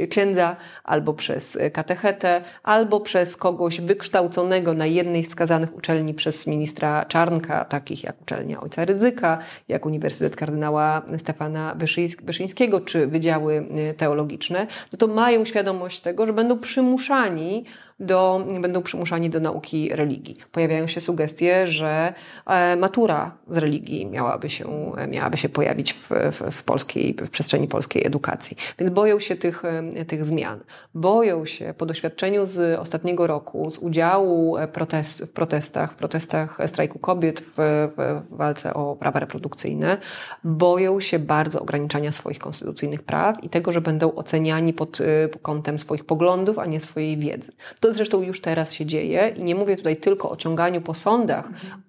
[0.09, 7.05] księdza, albo przez katechetę, albo przez kogoś wykształconego na jednej z wskazanych uczelni przez ministra
[7.05, 11.75] Czarnka, takich jak uczelnia ojca Rydzyka, jak Uniwersytet kardynała Stefana
[12.23, 17.65] Wyszyńskiego, czy wydziały teologiczne, no to mają świadomość tego, że będą przymuszani
[17.99, 20.37] do, będą przymuszani do nauki religii.
[20.51, 22.13] Pojawiają się sugestie, że
[22.45, 27.67] e, matura z religii miałaby się, miałaby się pojawić w, w, w polskiej, w przestrzeni
[27.67, 28.57] polskiej edukacji.
[28.79, 29.63] Więc boją się tych,
[30.07, 30.59] tych zmian.
[30.93, 36.99] Boją się po doświadczeniu z ostatniego roku, z udziału protest, w protestach, w protestach strajku
[36.99, 37.55] kobiet, w,
[37.97, 39.97] w walce o prawa reprodukcyjne,
[40.43, 44.97] boją się bardzo ograniczania swoich konstytucyjnych praw i tego, że będą oceniani pod,
[45.31, 47.51] pod kątem swoich poglądów, a nie swojej wiedzy.
[47.79, 51.47] To zresztą już teraz się dzieje i nie mówię tutaj tylko o ciąganiu po sądach
[51.47, 51.86] Mm,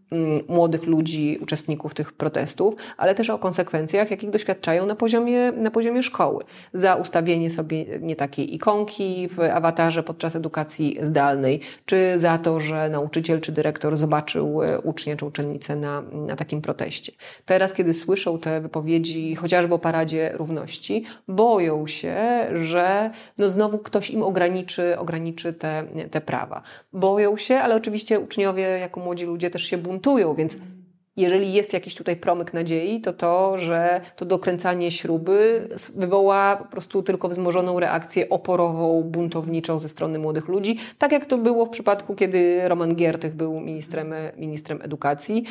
[0.48, 6.02] młodych ludzi, uczestników tych protestów, ale też o konsekwencjach, jakich doświadczają na poziomie, na poziomie
[6.02, 6.44] szkoły.
[6.74, 12.88] Za ustawienie sobie nie takiej ikonki w awatarze podczas edukacji zdalnej, czy za to, że
[12.88, 17.12] nauczyciel czy dyrektor zobaczył e, ucznia czy uczennicę na, na takim proteście.
[17.44, 22.16] Teraz, kiedy słyszą te wypowiedzi, chociażby o Paradzie Równości, boją się,
[22.52, 26.62] że no znowu ktoś im ograniczy, ograniczy te, te prawa.
[26.92, 29.97] Boją się, ale oczywiście uczniowie jako młodzi ludzie też się buntują
[30.34, 30.56] więc
[31.16, 37.02] jeżeli jest jakiś tutaj promyk nadziei, to to, że to dokręcanie śruby wywoła po prostu
[37.02, 42.14] tylko wzmożoną reakcję oporową, buntowniczą ze strony młodych ludzi, tak jak to było w przypadku,
[42.14, 45.44] kiedy Roman Giertych był ministrem, ministrem edukacji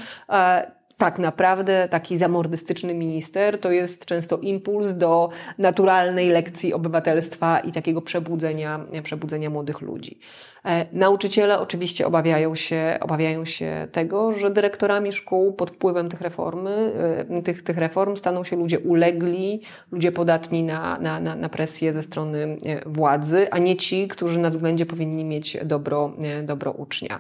[0.98, 8.02] tak naprawdę taki zamordystyczny minister to jest często impuls do naturalnej lekcji obywatelstwa i takiego
[8.02, 10.20] przebudzenia, przebudzenia młodych ludzi.
[10.66, 16.94] E, nauczyciele oczywiście obawiają się, obawiają się tego, że dyrektorami szkół pod wpływem tych, reformy,
[17.30, 21.94] e, tych, tych reform staną się ludzie ulegli, ludzie podatni na, na, na, na presję
[21.94, 26.12] ze strony e, władzy, a nie ci, którzy na względzie powinni mieć dobro,
[26.44, 27.20] dobro ucznia.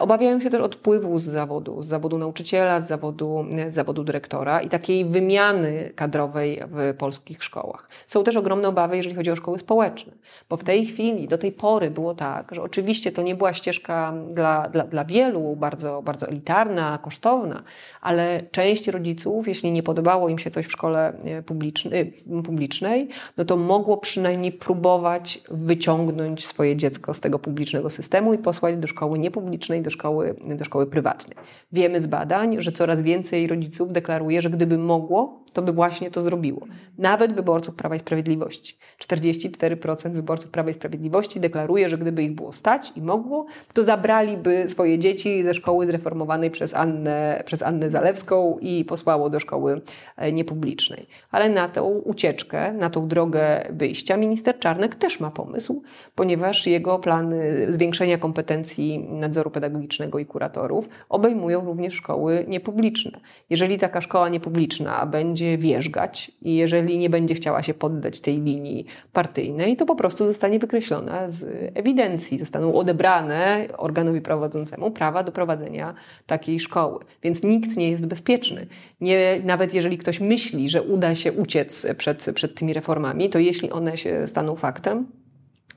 [0.00, 4.68] Obawiają się też odpływu z zawodu, z zawodu nauczyciela, z zawodu, z zawodu dyrektora i
[4.68, 7.88] takiej wymiany kadrowej w polskich szkołach.
[8.06, 10.12] Są też ogromne obawy, jeżeli chodzi o szkoły społeczne,
[10.48, 14.14] bo w tej chwili, do tej pory było tak, że oczywiście to nie była ścieżka
[14.34, 17.62] dla, dla, dla wielu bardzo, bardzo elitarna, kosztowna,
[18.00, 21.12] ale część rodziców, jeśli nie podobało im się coś w szkole
[21.46, 28.34] publicznej, e, publicznej no to mogło przynajmniej próbować wyciągnąć swoje dziecko z tego publicznego systemu
[28.34, 31.36] i posłać do szkoły niepublicznej, do szkoły, do szkoły prywatnej.
[31.72, 36.22] Wiemy z badań, że coraz więcej rodziców deklaruje, że gdyby mogło, to by właśnie to
[36.22, 36.66] zrobiło.
[36.98, 38.78] Nawet wyborców Prawa i Sprawiedliwości.
[38.98, 44.64] 44% wyborców Prawa i Sprawiedliwości deklaruje, że gdyby ich było stać i mogło, to zabraliby
[44.68, 49.80] swoje dzieci ze szkoły zreformowanej przez Annę, przez Annę Zalewską i posłało do szkoły
[50.16, 51.06] e, niepublicznej.
[51.30, 55.82] Ale na tą ucieczkę, na tą drogę wyjścia minister Czarnek też ma pomysł,
[56.14, 63.20] ponieważ jego plany zwiększenia kompetencji nadzoru pedagogicznego i kuratorów obejmują również szkoły niepubliczne.
[63.50, 68.40] Jeżeli taka szkoła niepubliczna będzie będzie wierzgać i jeżeli nie będzie chciała się poddać tej
[68.40, 72.38] linii partyjnej, to po prostu zostanie wykreślona z ewidencji.
[72.38, 75.94] Zostaną odebrane organowi prowadzącemu prawa do prowadzenia
[76.26, 77.04] takiej szkoły.
[77.22, 78.66] Więc nikt nie jest bezpieczny.
[79.00, 83.70] Nie, nawet jeżeli ktoś myśli, że uda się uciec przed, przed tymi reformami, to jeśli
[83.70, 85.06] one się staną faktem,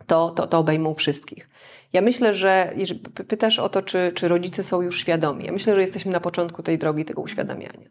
[0.07, 1.49] to, to, to obejmą wszystkich.
[1.93, 2.73] Ja myślę, że
[3.27, 5.45] pytasz o to, czy, czy rodzice są już świadomi.
[5.45, 7.89] Ja myślę, że jesteśmy na początku tej drogi tego uświadamiania.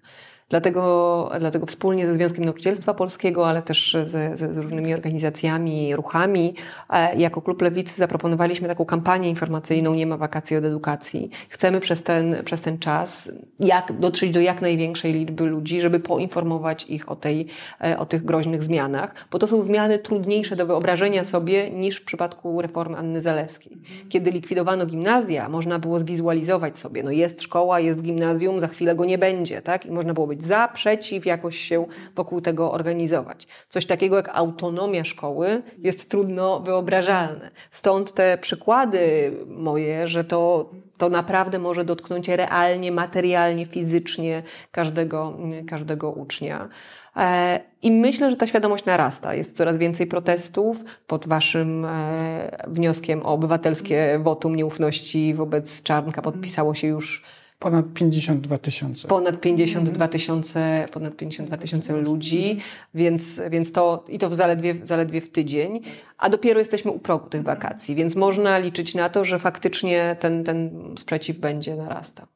[0.49, 6.55] Dlatego, dlatego wspólnie ze Związkiem Nauczycielstwa Polskiego, ale też z, z różnymi organizacjami, ruchami,
[6.91, 11.31] e, jako Klub Lewicy zaproponowaliśmy taką kampanię informacyjną Nie ma wakacji od edukacji.
[11.49, 16.85] Chcemy przez ten, przez ten czas jak, dotrzeć do jak największej liczby ludzi, żeby poinformować
[16.85, 17.47] ich o, tej,
[17.85, 22.05] e, o tych groźnych zmianach, bo to są zmiany trudniejsze do wyobrażenia sobie niż w
[22.05, 23.79] przypadku reformy Anny Zalewskiej.
[24.09, 29.05] Kiedy likwidowano gimnazja, można było zwizualizować sobie, no jest szkoła, jest gimnazjum, za chwilę go
[29.05, 29.87] nie będzie, tak?
[29.87, 33.47] I można było być za, przeciw, jakoś się wokół tego organizować.
[33.69, 37.51] Coś takiego jak autonomia szkoły jest trudno wyobrażalne.
[37.71, 46.11] Stąd te przykłady moje, że to, to naprawdę może dotknąć realnie, materialnie, fizycznie każdego, każdego
[46.11, 46.69] ucznia.
[47.17, 49.35] E, I myślę, że ta świadomość narasta.
[49.35, 56.23] Jest coraz więcej protestów pod waszym e, wnioskiem o obywatelskie wotum nieufności wobec Czarnka.
[56.23, 57.25] Podpisało się już
[57.63, 59.09] Ponad 52 tysiące.
[59.09, 62.59] Ponad 52 tysiące, ponad 52 tysiące ludzi,
[62.95, 65.81] więc, więc to i to w zaledwie, zaledwie w tydzień,
[66.19, 70.45] a dopiero jesteśmy u progu tych wakacji, więc można liczyć na to, że faktycznie ten,
[70.45, 72.27] ten sprzeciw będzie narastał.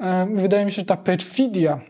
[0.00, 1.80] E, wydaje mi się, że ta perfidia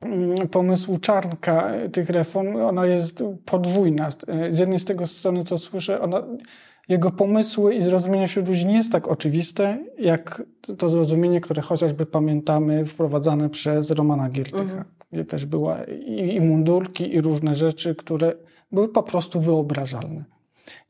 [0.00, 4.08] mm, pomysłu Czarnka tych reform, ona jest podwójna.
[4.28, 6.22] E, z jednej z tego strony, co słyszę, ona
[6.88, 10.42] jego pomysły i zrozumienie wśród ludzi nie jest tak oczywiste, jak
[10.78, 14.84] to zrozumienie, które chociażby pamiętamy wprowadzane przez Romana Giertycha, mhm.
[15.12, 18.32] gdzie też była i, i mundurki, i różne rzeczy, które
[18.72, 20.24] były po prostu wyobrażalne.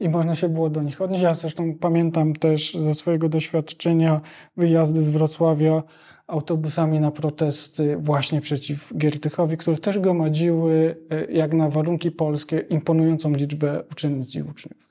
[0.01, 1.23] i można się było do nich odnieść.
[1.23, 4.21] Ja zresztą pamiętam też ze swojego doświadczenia
[4.57, 5.83] wyjazdy z Wrocławia
[6.27, 13.33] autobusami na protesty właśnie przeciw Giertychowi, które też gromadziły, e, jak na warunki polskie, imponującą
[13.33, 14.88] liczbę uczennic i uczniów.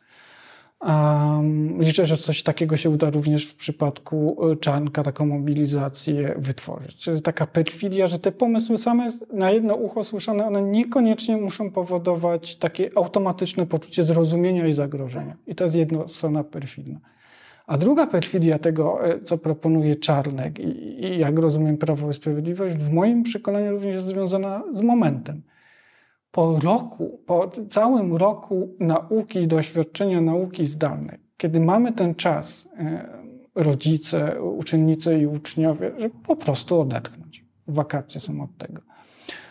[1.80, 7.10] Liczę, że coś takiego się uda również w przypadku e, Czarnka, taką mobilizację wytworzyć.
[7.24, 12.90] Taka perfidia, że te pomysły same na jedno ucho słyszane, one niekoniecznie muszą powodować takie
[12.96, 15.36] automatyczne poczucie zrozumienia i zagrożenia.
[15.48, 17.00] I to jest jedna strona perfidna.
[17.68, 22.76] A druga perfidia tego, e, co proponuje Czarnek i, i jak rozumiem Prawo i Sprawiedliwość,
[22.76, 25.42] w moim przekonaniu również jest związana z momentem.
[26.38, 33.08] Po roku, po całym roku nauki doświadczenia nauki zdalnej, kiedy mamy ten czas, e,
[33.56, 37.46] rodzice, uczennice i uczniowie, żeby po prostu odetchnąć.
[37.68, 38.82] Wakacje są od tego.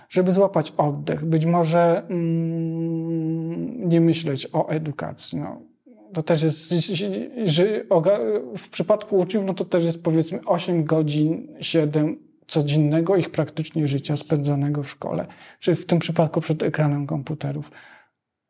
[0.09, 5.39] Żeby złapać oddech, być może mm, nie myśleć o edukacji.
[5.39, 5.61] No,
[6.13, 6.75] to też jest,
[8.57, 14.17] w przypadku uczniów, no to też jest powiedzmy 8 godzin, 7 codziennego ich praktycznie życia
[14.17, 15.27] spędzonego w szkole,
[15.59, 17.71] czy w tym przypadku przed ekranem komputerów.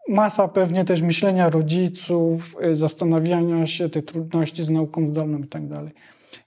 [0.09, 5.69] Masa pewnie też myślenia rodziców, y, zastanawiania się, te trudności z nauką zdalną i tak
[5.69, 5.93] dalej.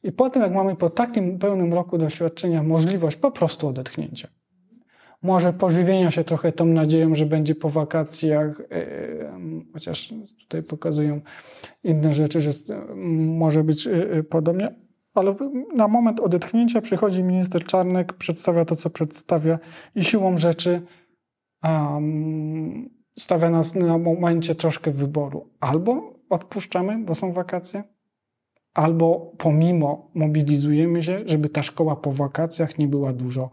[0.04, 4.28] I potem, jak mamy po takim pełnym roku doświadczenia możliwość po prostu odetchnięcia,
[5.22, 9.40] może pożywienia się trochę tą nadzieją, że będzie po wakacjach, e,
[9.74, 11.22] chociaż tutaj pokazują
[11.84, 12.52] inne rzeczy, że
[13.26, 13.90] może być
[14.30, 14.76] podobnie,
[15.14, 15.36] ale
[15.76, 19.60] na moment odetchnięcia przychodzi minister Czarnek, przedstawia to, co przedstawia
[19.96, 20.82] i siłą rzeczy
[21.64, 25.50] um, stawia nas na momencie troszkę wyboru.
[25.60, 27.84] Albo odpuszczamy, bo są wakacje,
[28.74, 33.50] albo pomimo mobilizujemy się, żeby ta szkoła po wakacjach nie była dużo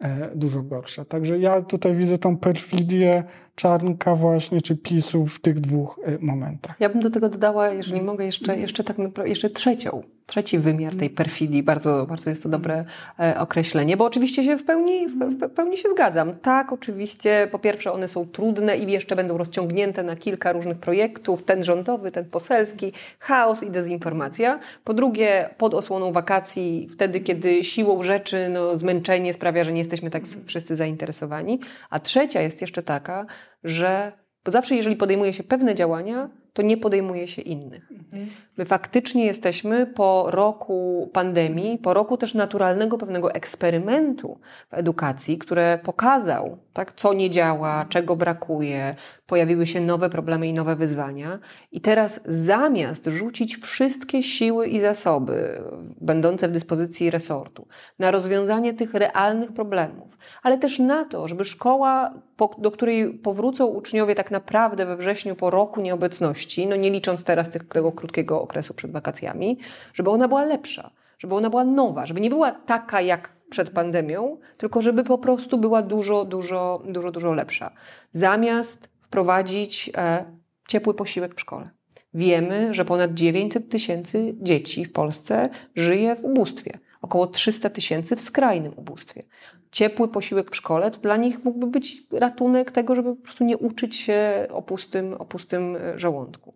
[0.00, 1.04] E, dużo gorsza.
[1.04, 6.76] Także ja tutaj widzę tą perfidię Czarnka właśnie, czy PiSu w tych dwóch e, momentach.
[6.80, 11.10] Ja bym do tego dodała, jeżeli mogę, jeszcze, jeszcze, tak, jeszcze trzecią, trzeci wymiar tej
[11.10, 11.62] perfidii.
[11.62, 12.84] Bardzo, bardzo jest to dobre
[13.20, 16.34] e, określenie, bo oczywiście się w pełni, w, pełni się zgadzam.
[16.42, 21.42] Tak, oczywiście, po pierwsze one są trudne i jeszcze będą rozciągnięte na kilka różnych projektów,
[21.42, 24.58] ten rządowy, ten poselski, chaos i dezinformacja.
[24.84, 30.10] Po drugie, pod osłoną wakacji, wtedy, kiedy siłą rzeczy no, zmęczenie sprawia, że nie jesteśmy
[30.10, 31.60] tak wszyscy zainteresowani.
[31.90, 33.26] A trzecia jest jeszcze taka,
[33.64, 34.12] że
[34.44, 37.92] bo zawsze, jeżeli podejmuje się pewne działania, to nie podejmuje się innych.
[37.92, 38.30] Mhm.
[38.56, 44.38] My faktycznie jesteśmy po roku pandemii, po roku też naturalnego pewnego eksperymentu
[44.70, 48.94] w edukacji, który pokazał, tak, co nie działa, czego brakuje,
[49.26, 51.38] pojawiły się nowe problemy i nowe wyzwania.
[51.72, 55.62] I teraz zamiast rzucić wszystkie siły i zasoby
[56.00, 57.66] będące w dyspozycji resortu
[57.98, 62.14] na rozwiązanie tych realnych problemów, ale też na to, żeby szkoła,
[62.58, 67.50] do której powrócą uczniowie tak naprawdę we wrześniu po roku nieobecności, no nie licząc teraz
[67.50, 69.58] tego krótkiego okresu przed wakacjami,
[69.94, 74.38] żeby ona była lepsza, żeby ona była nowa, żeby nie była taka jak przed pandemią,
[74.56, 77.70] tylko żeby po prostu była dużo, dużo, dużo, dużo lepsza.
[78.12, 80.24] Zamiast wprowadzić e,
[80.68, 81.70] ciepły posiłek w szkole.
[82.14, 86.78] Wiemy, że ponad 900 tysięcy dzieci w Polsce żyje w ubóstwie.
[87.02, 89.22] Około 300 tysięcy w skrajnym ubóstwie.
[89.70, 93.58] Ciepły posiłek w szkole to dla nich mógłby być ratunek tego, żeby po prostu nie
[93.58, 96.54] uczyć się o pustym, o pustym e, żołądku.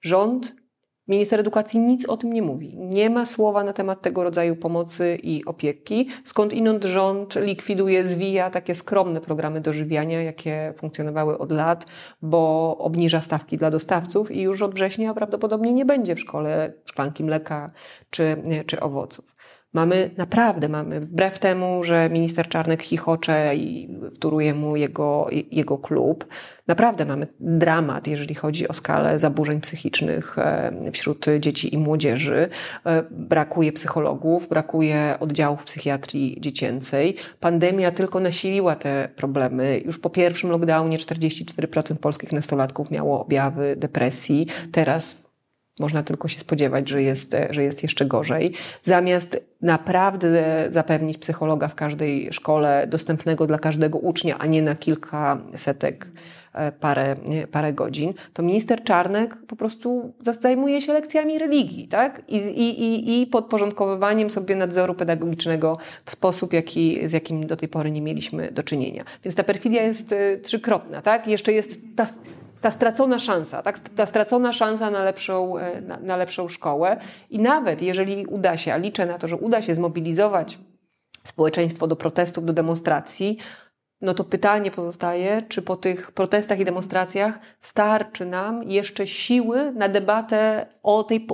[0.00, 0.62] Rząd
[1.08, 2.76] Minister edukacji nic o tym nie mówi.
[2.76, 6.08] Nie ma słowa na temat tego rodzaju pomocy i opieki.
[6.24, 11.86] Skąd inąd rząd likwiduje, zwija takie skromne programy dożywiania, jakie funkcjonowały od lat,
[12.22, 17.24] bo obniża stawki dla dostawców i już od września prawdopodobnie nie będzie w szkole szklanki
[17.24, 17.70] mleka
[18.10, 19.34] czy, czy owoców.
[19.72, 26.26] Mamy, naprawdę mamy, wbrew temu, że minister Czarnek chichocze i wtóruje mu jego, jego klub,
[26.66, 32.48] naprawdę mamy dramat, jeżeli chodzi o skalę zaburzeń psychicznych e, wśród dzieci i młodzieży.
[32.86, 37.16] E, brakuje psychologów, brakuje oddziałów psychiatrii dziecięcej.
[37.40, 39.82] Pandemia tylko nasiliła te problemy.
[39.84, 44.46] Już po pierwszym lockdownie 44% polskich nastolatków miało objawy depresji.
[44.72, 45.21] Teraz
[45.80, 48.52] można tylko się spodziewać, że jest, że jest jeszcze gorzej.
[48.82, 55.40] Zamiast naprawdę zapewnić psychologa w każdej szkole, dostępnego dla każdego ucznia, a nie na kilka
[55.56, 56.06] setek
[56.54, 57.16] e, parę,
[57.50, 62.22] parę godzin, to minister Czarnek po prostu zajmuje się lekcjami religii, tak?
[62.28, 67.90] I, i, i podporządkowywaniem sobie nadzoru pedagogicznego w sposób, jaki, z jakim do tej pory
[67.90, 69.04] nie mieliśmy do czynienia.
[69.24, 71.26] Więc ta perfidia jest e, trzykrotna, tak?
[71.26, 72.06] Jeszcze jest ta
[72.62, 73.78] ta stracona szansa, tak?
[73.78, 76.96] ta stracona szansa na lepszą, e, na, na lepszą szkołę.
[77.30, 80.58] I nawet jeżeli uda się, a liczę na to, że uda się zmobilizować
[81.24, 83.38] społeczeństwo do protestów, do demonstracji,
[84.00, 89.88] no to pytanie pozostaje, czy po tych protestach i demonstracjach starczy nam jeszcze siły na
[89.88, 91.26] debatę o tej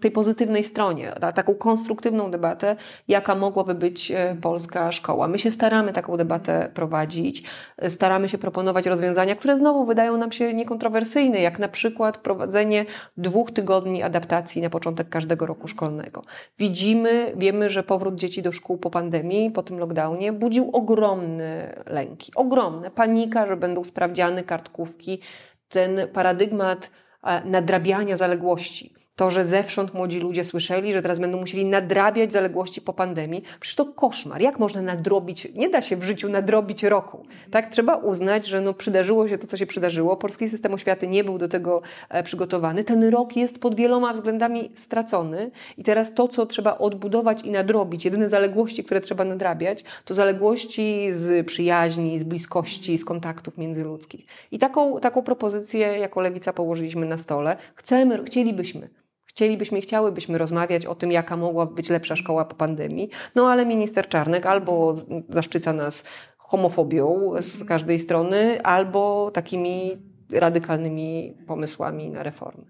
[0.00, 2.76] tej pozytywnej stronie, taką konstruktywną debatę,
[3.08, 5.28] jaka mogłaby być e, polska szkoła.
[5.28, 7.42] My się staramy taką debatę prowadzić,
[7.78, 12.84] e, staramy się proponować rozwiązania, które znowu wydają nam się niekontrowersyjne, jak na przykład wprowadzenie
[13.16, 16.22] dwóch tygodni adaptacji na początek każdego roku szkolnego.
[16.58, 22.32] Widzimy, wiemy, że powrót dzieci do szkół po pandemii, po tym lockdownie budził ogromne lęki,
[22.34, 25.20] ogromne, panika, że będą sprawdziane kartkówki,
[25.68, 26.90] ten paradygmat
[27.24, 32.80] e, nadrabiania zaległości to, że zewsząd młodzi ludzie słyszeli, że teraz będą musieli nadrabiać zaległości
[32.80, 34.40] po pandemii, przecież to koszmar.
[34.40, 35.48] Jak można nadrobić?
[35.54, 37.26] Nie da się w życiu nadrobić roku.
[37.50, 40.16] Tak, trzeba uznać, że no, przydarzyło się to, co się przydarzyło.
[40.16, 42.84] Polski system oświaty nie był do tego e, przygotowany.
[42.84, 48.04] Ten rok jest pod wieloma względami stracony i teraz to, co trzeba odbudować i nadrobić,
[48.04, 54.26] jedyne zaległości, które trzeba nadrabiać, to zaległości z przyjaźni, z bliskości, z kontaktów międzyludzkich.
[54.50, 57.56] I taką, taką propozycję jako Lewica położyliśmy na stole.
[57.74, 58.88] Chcemy, chcielibyśmy,
[59.30, 63.66] Chcielibyśmy i chciałybyśmy rozmawiać o tym, jaka mogłaby być lepsza szkoła po pandemii, no ale
[63.66, 64.94] minister Czarnek albo
[65.28, 66.04] zaszczyca nas
[66.38, 69.96] homofobią z każdej strony, albo takimi
[70.30, 72.64] radykalnymi pomysłami na reformy.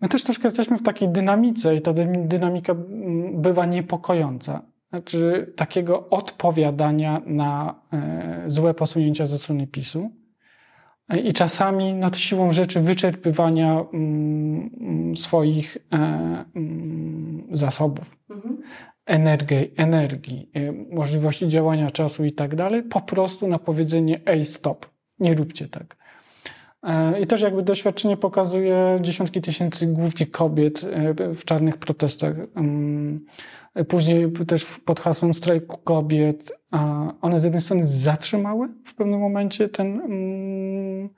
[0.00, 1.92] My też troszkę jesteśmy w takiej dynamice i ta
[2.26, 2.74] dynamika
[3.32, 4.62] bywa niepokojąca.
[4.88, 10.10] Znaczy takiego odpowiadania na e, złe posunięcia ze strony PiSu
[11.14, 15.96] i czasami nad siłą rzeczy wyczerpywania mm, mm, swoich e,
[16.54, 18.62] mm, zasobów, mhm.
[19.06, 24.86] energii, energii, e, możliwości działania czasu i tak dalej, po prostu na powiedzenie ej stop,
[25.18, 25.96] nie róbcie tak.
[26.86, 30.86] E, I też jakby doświadczenie pokazuje dziesiątki tysięcy głównie kobiet
[31.34, 32.36] w czarnych protestach.
[33.88, 36.52] Później też pod hasłem strajku kobiet
[37.20, 41.08] one z jednej strony zatrzymały w pewnym momencie ten mm,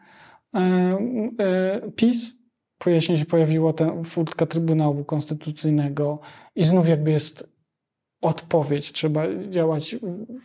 [0.54, 2.32] e, e, PiS.
[2.78, 6.20] Później się pojawiła ta furtka Trybunału Konstytucyjnego
[6.56, 7.47] i znów jakby jest
[8.20, 9.96] odpowiedź, trzeba działać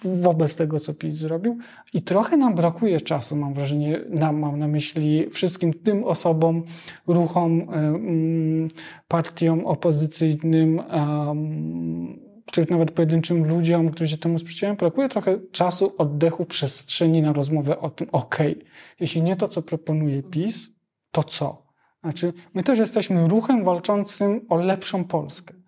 [0.04, 1.58] wobec tego, co PiS zrobił.
[1.94, 6.64] I trochę nam brakuje czasu, mam wrażenie, nam, mam na myśli wszystkim tym osobom,
[7.08, 7.68] ruchom,
[9.08, 10.82] partiom opozycyjnym,
[12.46, 17.80] czy nawet pojedynczym ludziom, którzy się temu sprzeciwiają, brakuje trochę czasu, oddechu, przestrzeni na rozmowę
[17.80, 18.38] o tym, ok,
[19.00, 20.70] jeśli nie to, co proponuje PiS,
[21.12, 21.64] to co?
[22.04, 25.63] Znaczy, my też jesteśmy ruchem walczącym o lepszą Polskę.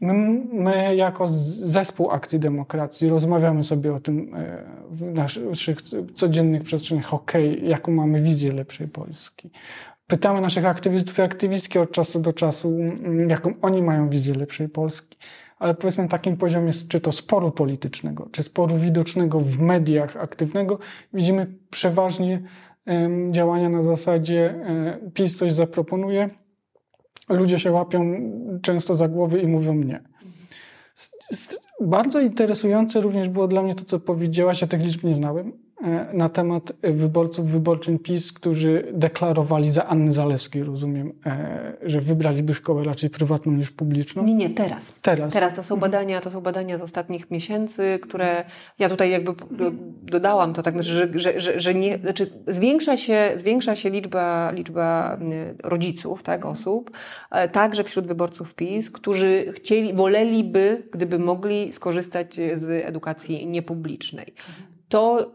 [0.00, 0.14] My,
[0.52, 5.78] my, jako zespół Akcji Demokracji rozmawiamy sobie o tym e, w naszych
[6.14, 7.32] codziennych przestrzeniach, ok,
[7.62, 9.50] jaką mamy wizję lepszej Polski.
[10.06, 12.78] Pytamy naszych aktywistów i aktywistki od czasu do czasu,
[13.28, 15.16] jaką oni mają wizję lepszej Polski
[15.60, 20.78] ale powiedzmy takim poziomie, czy to sporu politycznego, czy sporu widocznego w mediach aktywnego,
[21.12, 22.42] widzimy przeważnie
[23.30, 26.30] działania na zasadzie e, PiS coś zaproponuje,
[27.30, 28.14] ludzie się łapią
[28.62, 30.00] często za głowy i mówią nie.
[31.80, 35.52] Bardzo interesujące również było dla mnie to, co powiedziałaś, ja tych liczb nie znałem,
[36.12, 42.84] na temat wyborców wyborczym PiS, którzy deklarowali za Anny Zalewskiej, rozumiem, e, że wybraliby szkołę
[42.84, 44.24] raczej prywatną niż publiczną?
[44.24, 44.92] Nie, nie, teraz.
[45.02, 45.34] Teraz.
[45.34, 45.92] Teraz to są mhm.
[45.92, 48.44] badania, to są badania z ostatnich miesięcy, które
[48.78, 49.32] ja tutaj jakby
[50.02, 55.18] dodałam to, tak, że, że, że, że nie, znaczy zwiększa się, zwiększa się liczba, liczba
[55.64, 56.90] rodziców, tak, osób,
[57.30, 64.34] e, także wśród wyborców PiS, którzy chcieli, woleliby, gdyby mogli skorzystać z edukacji niepublicznej.
[64.88, 65.30] To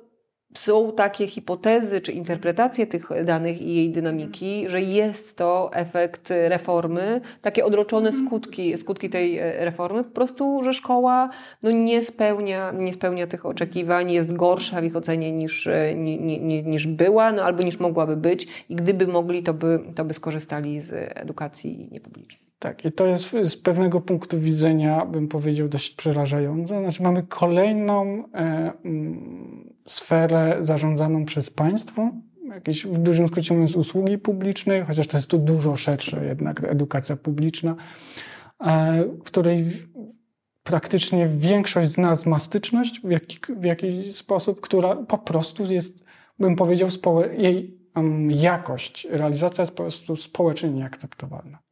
[0.56, 7.22] są takie hipotezy czy interpretacje tych danych i jej dynamiki, że jest to efekt reformy,
[7.42, 8.28] takie odroczone mhm.
[8.28, 11.30] skutki, skutki tej e, reformy, po prostu, że szkoła
[11.64, 16.22] no, nie, spełnia, nie spełnia tych oczekiwań, jest gorsza w ich ocenie niż, e, ni,
[16.22, 20.14] ni, niż była, no, albo niż mogłaby być i gdyby mogli, to by, to by
[20.14, 22.46] skorzystali z edukacji niepublicznej.
[22.60, 26.80] Tak, i to jest z pewnego punktu widzenia, bym powiedział, dość przerażające.
[26.80, 32.12] Znaczy, mamy kolejną e, mm, sferę zarządzaną przez państwo,
[32.54, 37.16] jakieś w dużym skrócie mówiąc usługi publiczne, chociaż to jest tu dużo szersze jednak edukacja
[37.16, 37.76] publiczna,
[38.60, 39.66] e, w której
[40.64, 46.06] praktycznie większość z nas ma styczność w, jaki, w jakiś sposób, która po prostu jest,
[46.40, 46.90] bym powiedział,
[47.38, 47.78] jej
[48.30, 51.65] jakość, realizacja jest po prostu społecznie nieakceptowalna.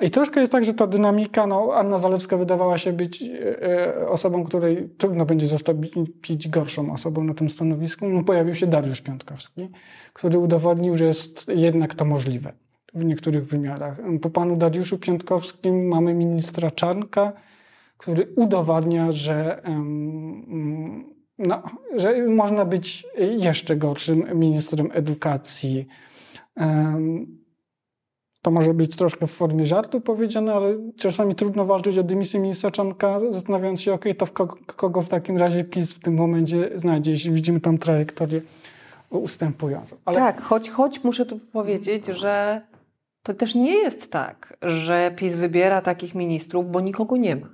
[0.00, 4.08] I troszkę jest tak, że ta dynamika, no Anna Zalewska wydawała się być e, e,
[4.08, 8.08] osobą, której trudno będzie zastąpić gorszą osobą na tym stanowisku.
[8.08, 9.68] No, pojawił się Dariusz Piątkowski,
[10.12, 12.52] który udowodnił, że jest jednak to możliwe
[12.94, 13.98] w niektórych wymiarach.
[14.22, 17.32] Po panu Dariuszu Piątkowskim mamy ministra Czarnka,
[17.98, 19.62] który udowadnia, że
[21.38, 21.62] no,
[21.96, 23.06] że można być
[23.38, 25.86] jeszcze gorszym ministrem edukacji.
[28.46, 32.70] To może być troszkę w formie żartu powiedziane, ale czasami trudno walczyć o dymisję ministra
[32.70, 36.70] Czanka, zastanawiając się, ok, to w kogo, kogo w takim razie PiS w tym momencie
[36.74, 38.40] znajdzie, jeśli widzimy tam trajektorię
[39.10, 39.96] ustępującą.
[40.04, 40.16] Ale...
[40.16, 42.60] Tak, choć, choć muszę tu powiedzieć, że
[43.22, 47.46] to też nie jest tak, że PiS wybiera takich ministrów, bo nikogo nie ma.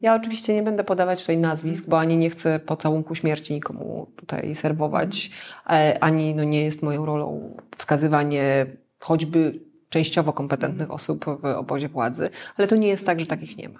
[0.00, 4.54] Ja oczywiście nie będę podawać tutaj nazwisk, bo ani nie chcę pocałunku śmierci nikomu tutaj
[4.54, 5.30] serwować,
[5.70, 8.66] e, ani no nie jest moją rolą wskazywanie
[9.00, 9.63] choćby
[9.94, 13.78] częściowo kompetentnych osób w obozie władzy, ale to nie jest tak, że takich nie ma.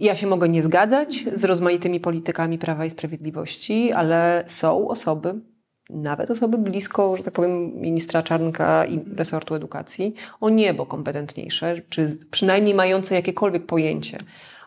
[0.00, 5.34] Ja się mogę nie zgadzać z rozmaitymi politykami Prawa i Sprawiedliwości, ale są osoby,
[5.90, 12.18] nawet osoby blisko, że tak powiem, ministra Czarnka i resortu edukacji, o niebo kompetentniejsze, czy
[12.30, 14.18] przynajmniej mające jakiekolwiek pojęcie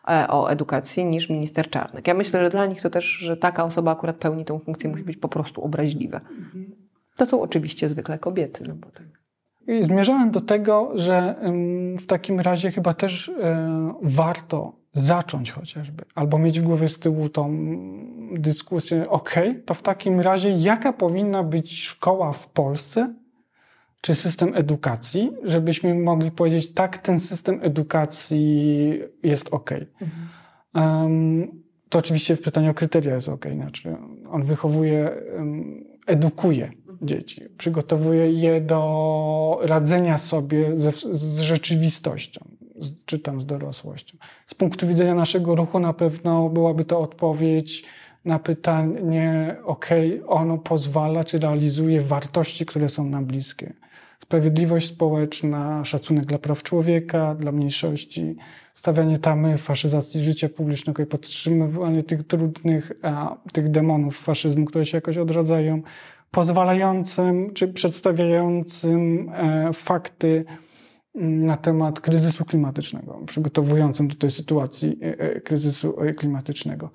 [0.07, 2.07] e, o edukacji niż minister Czarnek.
[2.07, 5.03] Ja myślę, że dla nich to też, że taka osoba akurat pełni tę funkcję, musi
[5.03, 6.21] być po prostu obraźliwe.
[7.15, 8.63] To są oczywiście zwykle kobiety.
[8.67, 9.19] No bo tak.
[9.69, 11.35] I zmierzałem do tego, że
[11.97, 17.29] w takim razie chyba też e, warto zacząć chociażby, albo mieć w głowie z tyłu
[17.29, 17.57] tą
[18.31, 23.13] dyskusję, ok, to w takim razie jaka powinna być szkoła w Polsce,
[24.01, 29.71] czy system edukacji, żebyśmy mogli powiedzieć, tak, ten system edukacji jest ok.
[29.71, 30.27] Mhm.
[30.75, 31.47] Um,
[31.89, 33.95] to oczywiście pytanie o kryteria jest ok, znaczy
[34.29, 36.71] on wychowuje, um, edukuje
[37.01, 42.45] dzieci, przygotowuje je do radzenia sobie ze, z rzeczywistością,
[43.05, 44.17] czy tam z dorosłością.
[44.45, 47.83] Z punktu widzenia naszego ruchu na pewno byłaby to odpowiedź
[48.25, 49.89] na pytanie, ok,
[50.27, 53.73] ono pozwala czy realizuje wartości, które są nam bliskie.
[54.19, 58.35] Sprawiedliwość społeczna, szacunek dla praw człowieka, dla mniejszości,
[58.73, 64.97] stawianie tamy faszyzacji życia publicznego i podtrzymywanie tych trudnych, a, tych demonów faszyzmu, które się
[64.97, 65.81] jakoś odradzają,
[66.31, 70.45] pozwalającym czy przedstawiającym e, fakty
[71.15, 76.89] mm, na temat kryzysu klimatycznego, przygotowującym do tej sytuacji e, e, kryzysu klimatycznego.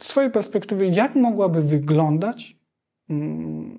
[0.00, 2.56] Z swojej perspektywy, jak mogłaby wyglądać,
[3.10, 3.78] mm,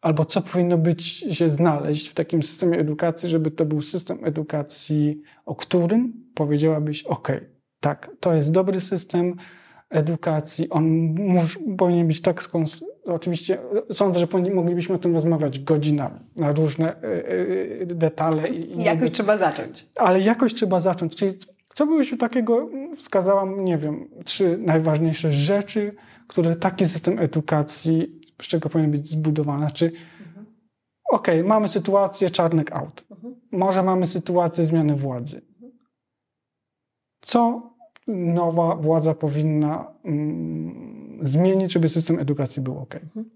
[0.00, 5.22] albo co powinno być się znaleźć w takim systemie edukacji, żeby to był system edukacji,
[5.44, 7.28] o którym powiedziałabyś: OK,
[7.80, 9.36] tak, to jest dobry system
[9.90, 10.84] edukacji, on
[11.14, 13.58] mus, powinien być tak skonstruowany oczywiście
[13.92, 17.28] sądzę, że moglibyśmy o tym rozmawiać godzinami na różne e,
[17.82, 18.48] e, detale.
[18.48, 19.86] I, jakoś trzeba zacząć.
[19.96, 21.16] Ale jakoś trzeba zacząć.
[21.16, 21.38] Czyli
[21.74, 25.94] co byś takiego wskazałam, nie wiem, trzy najważniejsze rzeczy,
[26.28, 29.58] które taki system edukacji, z czego powinien być zbudowany.
[29.58, 29.92] Znaczy,
[30.26, 30.46] mhm.
[31.12, 33.04] okej, okay, mamy sytuację czarnek out.
[33.10, 33.34] Mhm.
[33.52, 35.40] Może mamy sytuację zmiany władzy.
[37.20, 37.70] Co
[38.06, 42.94] nowa władza powinna mm, zmienić, żeby system edukacji był ok.
[42.94, 43.30] Mhm.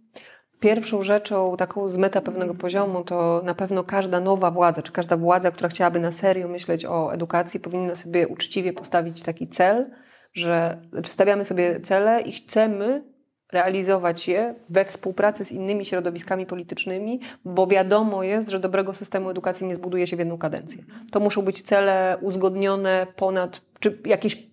[0.61, 5.17] Pierwszą rzeczą, taką z meta pewnego poziomu, to na pewno każda nowa władza, czy każda
[5.17, 9.91] władza, która chciałaby na serio myśleć o edukacji, powinna sobie uczciwie postawić taki cel,
[10.33, 13.05] że znaczy stawiamy sobie cele i chcemy
[13.53, 19.67] realizować je we współpracy z innymi środowiskami politycznymi, bo wiadomo jest, że dobrego systemu edukacji
[19.67, 20.85] nie zbuduje się w jedną kadencję.
[21.13, 24.48] To muszą być cele uzgodnione ponad, czy jakieś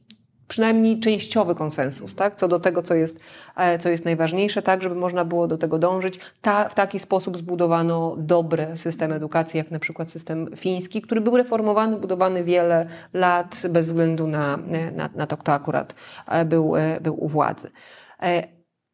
[0.48, 2.36] przynajmniej częściowy konsensus, tak?
[2.36, 3.20] co do tego, co jest,
[3.56, 6.20] e, co jest najważniejsze, tak, żeby można było do tego dążyć.
[6.41, 11.38] Ta, w taki sposób zbudowano dobry system edukacji, jak na przykład system fiński, który był
[11.38, 14.60] reformowany, budowany wiele lat, bez względu na,
[14.96, 15.96] na, na to, kto akurat
[16.28, 17.72] e, był, e, był u władzy.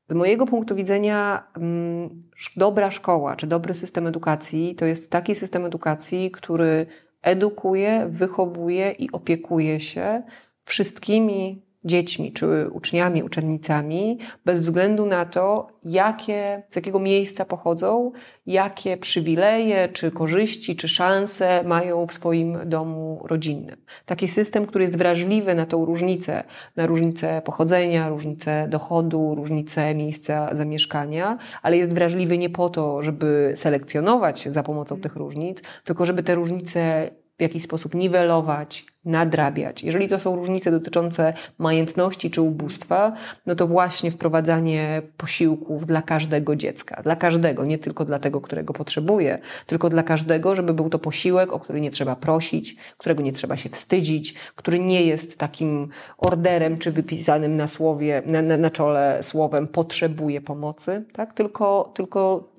[0.09, 2.23] Z mojego punktu widzenia, mm,
[2.57, 6.85] dobra szkoła czy dobry system edukacji to jest taki system edukacji, który
[7.21, 10.23] edukuje, wychowuje i opiekuje się
[10.65, 18.11] wszystkimi dziećmi, czy uczniami, uczennicami, bez względu na to, jakie, z jakiego miejsca pochodzą,
[18.45, 23.75] jakie przywileje, czy korzyści, czy szanse mają w swoim domu rodzinnym.
[24.05, 26.43] Taki system, który jest wrażliwy na tą różnicę,
[26.75, 33.53] na różnicę pochodzenia, różnicę dochodu, różnicę miejsca zamieszkania, ale jest wrażliwy nie po to, żeby
[33.55, 37.11] selekcjonować za pomocą tych różnic, tylko żeby te różnice
[37.41, 39.83] w jakiś sposób niwelować, nadrabiać.
[39.83, 43.13] Jeżeli to są różnice dotyczące majętności czy ubóstwa,
[43.45, 48.73] no to właśnie wprowadzanie posiłków dla każdego dziecka, dla każdego, nie tylko dla tego, którego
[48.73, 53.33] potrzebuje, tylko dla każdego, żeby był to posiłek, o który nie trzeba prosić, którego nie
[53.33, 55.87] trzeba się wstydzić, który nie jest takim
[56.17, 61.33] orderem czy wypisanym na słowie, na, na, na czole słowem potrzebuje pomocy, tak?
[61.33, 62.50] tylko, tylko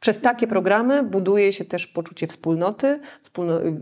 [0.00, 3.00] przez takie programy buduje się też poczucie wspólnoty,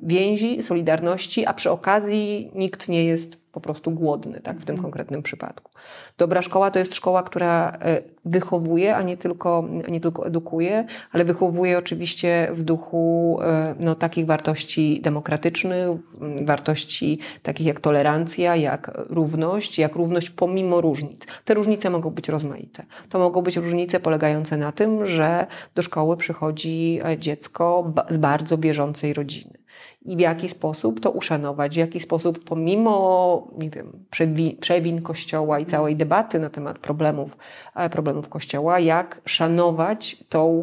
[0.02, 4.82] więzi, solidarności, a przy okazji nikt nie jest po prostu głodny, tak, w tym mhm.
[4.82, 5.72] konkretnym przypadku.
[6.18, 10.86] Dobra szkoła to jest szkoła, która e, wychowuje, a nie tylko, a nie tylko edukuje,
[11.12, 15.88] ale wychowuje oczywiście w duchu e, no, takich wartości demokratycznych,
[16.44, 21.26] wartości takich jak tolerancja, jak równość, jak równość pomimo różnic.
[21.44, 22.84] Te różnice mogą być rozmaite.
[23.08, 28.58] To mogą być różnice polegające na tym, że do szkoły przychodzi e, dziecko z bardzo
[28.58, 29.61] wierzącej rodziny
[30.04, 35.58] i w jaki sposób to uszanować, w jaki sposób pomimo, nie wiem, przewin, przewin Kościoła
[35.58, 37.36] i całej debaty na temat problemów,
[37.74, 40.62] e, problemów Kościoła, jak szanować tą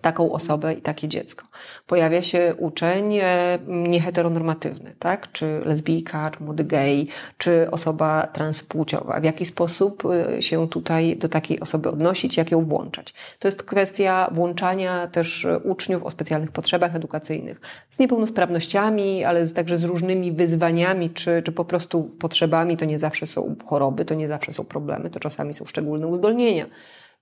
[0.00, 1.46] taką osobę i takie dziecko.
[1.86, 5.32] Pojawia się uczeń e, nieheteronormatywny, tak?
[5.32, 7.08] Czy lesbijka, czy młody gej,
[7.38, 9.20] czy osoba transpłciowa.
[9.20, 10.02] W jaki sposób
[10.36, 13.14] e, się tutaj do takiej osoby odnosić, jak ją włączać.
[13.38, 17.60] To jest kwestia włączania też uczniów o specjalnych potrzebach edukacyjnych.
[17.90, 22.76] Z niepełnosprawnościami, ale także z różnymi wyzwaniami, czy, czy po prostu potrzebami.
[22.76, 26.66] To nie zawsze są choroby, to nie zawsze są problemy, to czasami są szczególne uzdolnienia.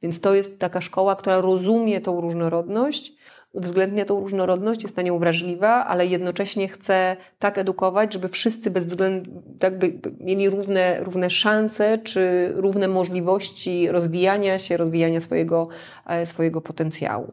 [0.02, 3.12] Więc to jest taka szkoła, która rozumie tą różnorodność,
[3.52, 8.86] uwzględnia tą różnorodność, jest na nią wrażliwa, ale jednocześnie chce tak edukować, żeby wszyscy bez
[8.86, 15.68] względu, jakby mieli równe, równe szanse, czy równe możliwości rozwijania się, rozwijania swojego,
[16.06, 17.32] e, swojego potencjału.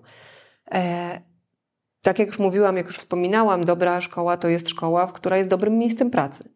[0.72, 1.22] E,
[2.02, 5.78] tak jak już mówiłam, jak już wspominałam, dobra szkoła to jest szkoła, która jest dobrym
[5.78, 6.50] miejscem pracy.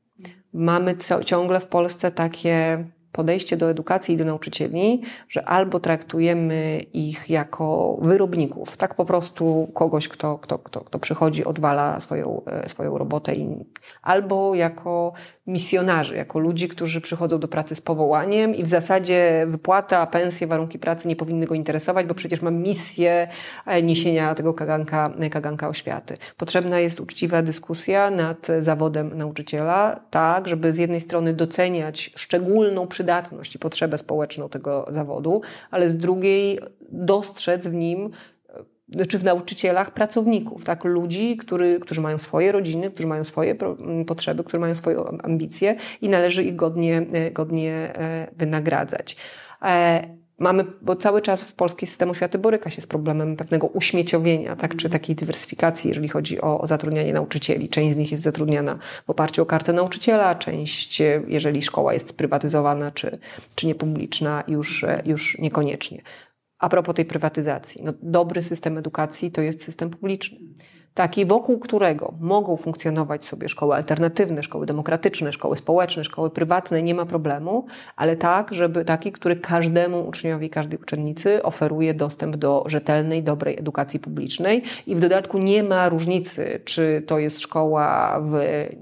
[0.54, 2.86] Mamy ciągle w Polsce takie
[3.18, 9.68] podejście do edukacji i do nauczycieli, że albo traktujemy ich jako wyrobników, tak po prostu
[9.74, 13.66] kogoś, kto, kto, kto, kto przychodzi, odwala swoją, e, swoją robotę, i,
[14.02, 15.14] albo jako
[15.48, 20.80] misjonarzy, jako ludzi, którzy przychodzą do pracy z powołaniem i w zasadzie wypłata, pensje, warunki
[20.80, 23.28] pracy nie powinny go interesować, bo przecież ma misję
[23.66, 26.18] e, niesienia tego kaganka, kaganka oświaty.
[26.38, 33.56] Potrzebna jest uczciwa dyskusja nad zawodem nauczyciela, tak, żeby z jednej strony doceniać szczególną przydatność
[33.56, 35.42] i potrzebę społeczną tego zawodu,
[35.72, 38.12] ale z drugiej dostrzec w nim
[39.10, 40.84] czy w nauczycielach pracowników, tak?
[40.84, 43.56] ludzi, który, którzy mają swoje rodziny, którzy mają swoje
[44.08, 49.16] potrzeby, którzy mają swoje ambicje i należy ich godnie, e, godnie e, wynagradzać.
[49.62, 50.08] E,
[50.40, 54.76] mamy, bo cały czas w polski system oświaty boryka się z problemem pewnego uśmieciowienia, tak,
[54.76, 57.70] czy takiej dywersyfikacji, jeżeli chodzi o, o zatrudnianie nauczycieli.
[57.70, 62.92] Część z nich jest zatrudniana w oparciu o kartę nauczyciela, część, jeżeli szkoła jest sprywatyzowana
[62.92, 63.20] czy,
[63.56, 66.02] czy niepubliczna, już, już niekoniecznie.
[66.60, 70.38] A propos tej prywatyzacji, no, dobry system edukacji to jest system publiczny.
[70.98, 76.96] Taki, wokół którego mogą funkcjonować sobie szkoły alternatywne, szkoły demokratyczne, szkoły społeczne, szkoły prywatne, nie
[76.96, 83.24] ma problemu, ale tak, żeby taki, który każdemu uczniowi, każdej uczennicy oferuje dostęp do rzetelnej,
[83.24, 88.34] dobrej edukacji publicznej i w dodatku nie ma różnicy, czy to jest szkoła w,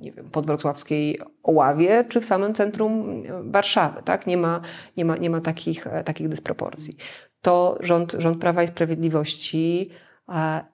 [0.01, 4.27] nie wiem, podwrocławskiej Oławie, czy w samym centrum Warszawy, tak?
[4.27, 4.61] Nie ma,
[4.97, 6.97] nie ma, nie ma takich, takich dysproporcji
[7.45, 9.91] to rząd, rząd Prawa i Sprawiedliwości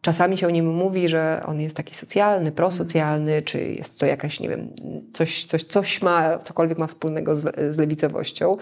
[0.01, 4.39] Czasami się o nim mówi, że on jest taki socjalny, prosocjalny, czy jest to jakaś,
[4.39, 4.69] nie wiem,
[5.13, 8.57] coś, coś, coś ma, cokolwiek ma wspólnego z, z lewicowością.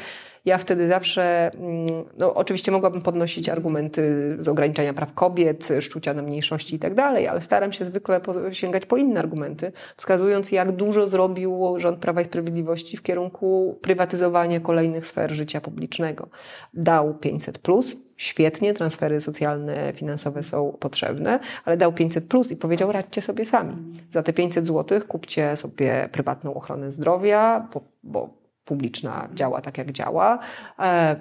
[0.45, 1.87] Ja wtedy zawsze, mm,
[2.17, 7.27] no oczywiście mogłabym podnosić argumenty z ograniczania praw kobiet, szczucia na mniejszości i tak dalej,
[7.27, 8.21] ale staram się zwykle
[8.51, 14.59] sięgać po inne argumenty, wskazując jak dużo zrobił rząd Prawa i Sprawiedliwości w kierunku prywatyzowania
[14.59, 16.27] kolejnych sfer życia publicznego.
[16.73, 22.91] Dał 500 plus, świetnie, transfery socjalne, finansowe są potrzebne, ale dał 500 plus i powiedział
[22.91, 23.75] radźcie sobie sami.
[24.11, 28.38] Za te 500 zł kupcie sobie prywatną ochronę zdrowia, bo, bo
[28.69, 30.39] publiczna działa tak, jak działa.
[30.79, 31.15] E,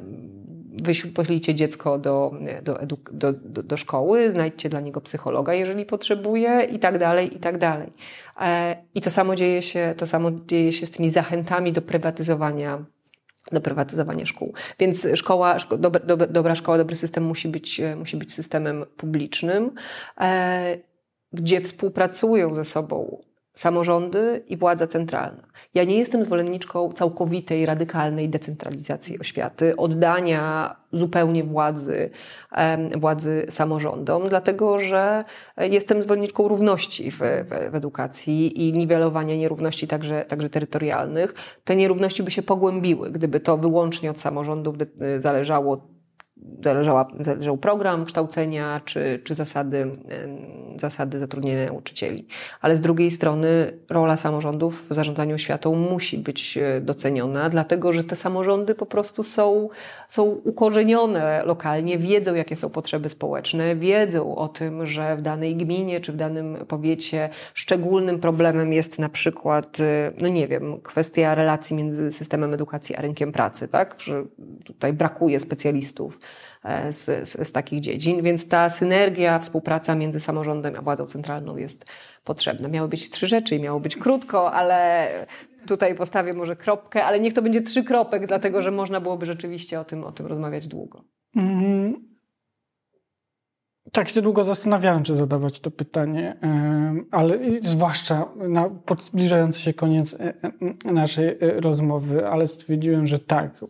[1.15, 2.33] poślijcie dziecko do,
[2.63, 2.79] do,
[3.13, 7.59] do, do, do szkoły, znajdźcie dla niego psychologa, jeżeli potrzebuje i tak dalej, i tak
[7.59, 7.93] dalej.
[8.41, 12.85] E, I to samo dzieje się, to samo dzieje się z tymi zachętami do prywatyzowania
[13.53, 14.53] do prywatyzowania szkół.
[14.79, 19.71] Więc szkoła, dobra, dobra, dobra szkoła, dobry system musi być, musi być systemem publicznym,
[20.21, 20.79] e,
[21.33, 23.23] gdzie współpracują ze sobą
[23.59, 25.43] samorządy i władza centralna.
[25.75, 32.11] Ja nie jestem zwolenniczką całkowitej, radykalnej decentralizacji oświaty, oddania zupełnie władzy,
[32.97, 35.25] władzy samorządom, dlatego że
[35.57, 41.35] jestem zwolenniczką równości w, w, w edukacji i niwelowania nierówności także, także terytorialnych.
[41.65, 44.77] Te nierówności by się pogłębiły, gdyby to wyłącznie od samorządów
[45.19, 45.98] zależało
[46.65, 49.91] zależała, zależał program kształcenia czy, czy zasady,
[50.77, 52.27] zasady zatrudnienia nauczycieli.
[52.61, 58.05] Ale z drugiej strony rola samorządów w zarządzaniu oświatą musi być e, doceniona, dlatego że
[58.05, 59.69] te samorządy po prostu są,
[60.09, 66.01] są ukorzenione lokalnie, wiedzą jakie są potrzeby społeczne, wiedzą o tym, że w danej gminie
[66.01, 71.77] czy w danym powiecie szczególnym problemem jest na przykład, e, no nie wiem, kwestia relacji
[71.77, 73.95] między systemem edukacji a rynkiem pracy, tak?
[73.99, 74.25] Że
[74.65, 76.19] tutaj brakuje specjalistów
[76.65, 81.57] E, z, z, z takich dziedzin, więc ta synergia, współpraca między samorządem a władzą centralną
[81.57, 81.87] jest
[82.25, 82.69] potrzebna.
[82.69, 85.09] Miały być trzy rzeczy i miało być krótko, ale
[85.67, 89.81] tutaj postawię może kropkę, ale niech to będzie trzy kropek, dlatego że można byłoby rzeczywiście
[89.81, 91.05] o tym, o tym rozmawiać długo.
[91.37, 92.09] Mm.
[93.93, 96.37] Tak się długo zastanawiałem, czy zadawać to pytanie,
[97.11, 103.65] ale zwłaszcza na zbliżający się koniec e, e, naszej rozmowy, ale stwierdziłem, że tak,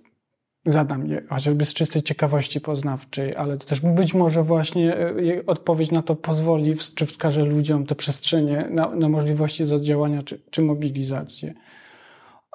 [0.66, 5.12] zadam je, chociażby z czystej ciekawości poznawczej, ale to też być może właśnie e,
[5.46, 10.62] odpowiedź na to pozwoli, czy wskaże ludziom te przestrzenie na, na możliwości zadziałania czy, czy
[10.62, 11.54] mobilizację.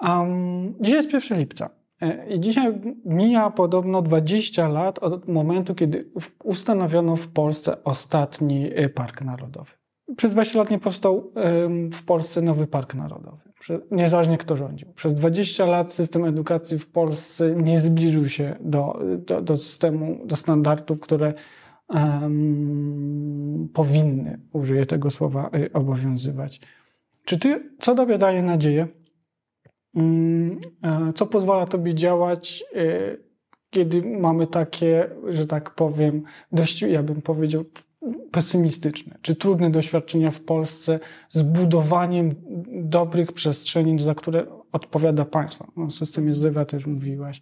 [0.02, 1.70] Um, dzisiaj jest 1 lipca.
[2.02, 6.12] E, I dzisiaj mija podobno 20 lat od momentu, kiedy
[6.44, 9.72] ustanowiono w Polsce ostatni e, park narodowy.
[10.18, 11.32] Przez 20 lat nie powstał
[11.94, 13.53] w Polsce nowy park narodowy
[13.92, 14.94] niezależnie kto rządził.
[14.94, 20.36] Przez 20 lat system edukacji w Polsce nie zbliżył się do, do, do systemu, do
[20.36, 21.34] standardów, które
[21.90, 26.62] um, powinny, użyję tego słowa, y, obowiązywać.
[27.26, 28.88] Czy ty, co tobie daje nadzieję?
[29.94, 30.60] Um,
[31.16, 33.24] co pozwala tobie działać, y,
[33.70, 37.64] kiedy mamy takie, że tak powiem, dość, ja bym powiedział,
[38.34, 42.36] pesymistyczne czy trudne doświadczenia w Polsce z budowaniem
[42.84, 45.68] dobrych przestrzeni, za które odpowiada państwo.
[45.76, 47.42] O systemie zdrowia też mówiłaś.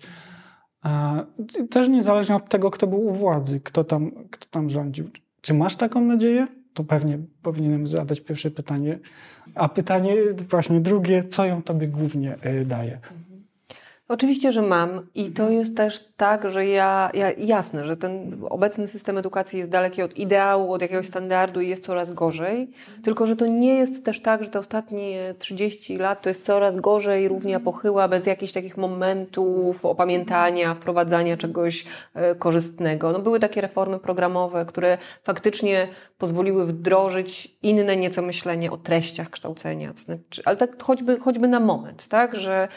[1.69, 5.09] Też niezależnie od tego, kto był u władzy, kto tam, kto tam rządził.
[5.41, 6.47] Czy masz taką nadzieję?
[6.73, 8.99] To pewnie powinienem zadać pierwsze pytanie.
[9.55, 10.15] A pytanie
[10.49, 12.99] właśnie drugie, co ją tobie głównie y, daje?
[14.11, 18.87] Oczywiście, że mam i to jest też tak, że ja, ja, jasne, że ten obecny
[18.87, 22.71] system edukacji jest daleki od ideału, od jakiegoś standardu i jest coraz gorzej,
[23.03, 26.77] tylko że to nie jest też tak, że te ostatnie 30 lat to jest coraz
[26.77, 33.11] gorzej, równia pochyła, bez jakichś takich momentów opamiętania, wprowadzania czegoś e, korzystnego.
[33.11, 35.87] No, były takie reformy programowe, które faktycznie
[36.17, 39.93] pozwoliły wdrożyć inne nieco myślenie o treściach kształcenia.
[40.05, 42.67] Znaczy, ale tak choćby, choćby na moment, tak, że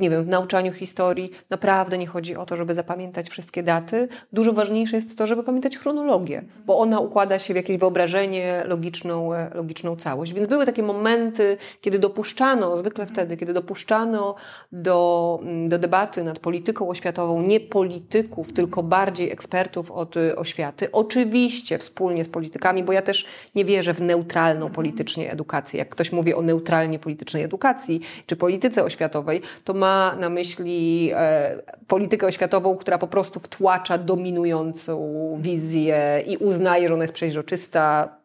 [0.00, 4.08] nie wiem, w nauczaniu historii naprawdę nie chodzi o to, żeby zapamiętać wszystkie daty.
[4.32, 9.34] Dużo ważniejsze jest to, żeby pamiętać chronologię, bo ona układa się w jakieś wyobrażenie, logiczną,
[9.34, 10.32] e, logiczną całość.
[10.32, 14.34] Więc były takie momenty, kiedy dopuszczano, zwykle wtedy, kiedy dopuszczano
[14.72, 20.92] do, mm, do debaty nad polityką oświatową nie polityków, tylko bardziej ekspertów od e, oświaty.
[20.92, 25.78] Oczywiście wspólnie z politykami, bo ja też nie wierzę w neutralną politycznie edukację.
[25.78, 31.62] Jak ktoś mówi o neutralnie politycznej edukacji czy polityce oświatowej, to ma na myśli e,
[31.86, 38.16] politykę oświatową, która po prostu wtłacza dominującą wizję i uznaje, że ona jest przeźroczysta,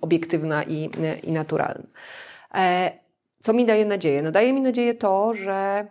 [0.00, 0.90] obiektywna i,
[1.22, 1.86] i naturalna.
[2.54, 2.92] E,
[3.40, 4.22] co mi daje nadzieję?
[4.22, 5.86] No daje mi nadzieję to, że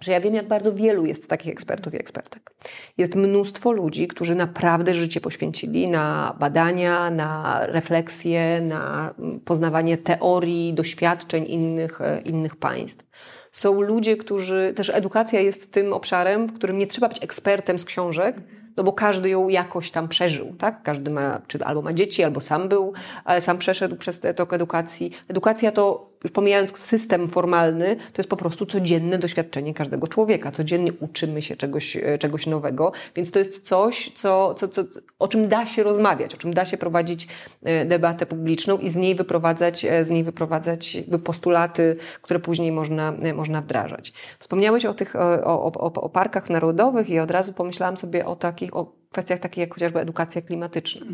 [0.00, 2.54] że ja wiem, jak bardzo wielu jest takich ekspertów i ekspertek.
[2.98, 11.44] Jest mnóstwo ludzi, którzy naprawdę życie poświęcili na badania, na refleksje, na poznawanie teorii, doświadczeń
[11.48, 13.06] innych, e, innych państw.
[13.54, 17.84] Są ludzie, którzy, też edukacja jest tym obszarem, w którym nie trzeba być ekspertem z
[17.84, 18.36] książek,
[18.76, 20.82] no bo każdy ją jakoś tam przeżył, tak?
[20.82, 22.92] Każdy ma, czy albo ma dzieci, albo sam był,
[23.40, 25.10] sam przeszedł przez tok edukacji.
[25.28, 30.52] Edukacja to już pomijając system formalny, to jest po prostu codzienne doświadczenie każdego człowieka.
[30.52, 34.84] Codziennie uczymy się czegoś, e, czegoś nowego, więc to jest coś, co, co, co,
[35.18, 37.28] o czym da się rozmawiać, o czym da się prowadzić
[37.62, 43.12] e, debatę publiczną i z niej wyprowadzać, e, z niej wyprowadzać postulaty, które później można,
[43.34, 44.12] można wdrażać.
[44.38, 48.76] Wspomniałeś o tych, o, o, o parkach narodowych i od razu pomyślałam sobie o takich,
[48.76, 51.06] o kwestiach takich jak chociażby edukacja klimatyczna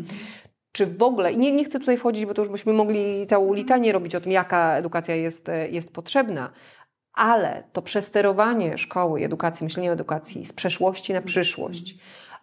[0.71, 3.91] czy w ogóle, nie, nie chcę tutaj wchodzić, bo to już byśmy mogli całą litanię
[3.91, 6.51] robić o tym, jaka edukacja jest, e, jest potrzebna,
[7.13, 11.95] ale to przesterowanie szkoły, edukacji, myślenia o edukacji z przeszłości na przyszłość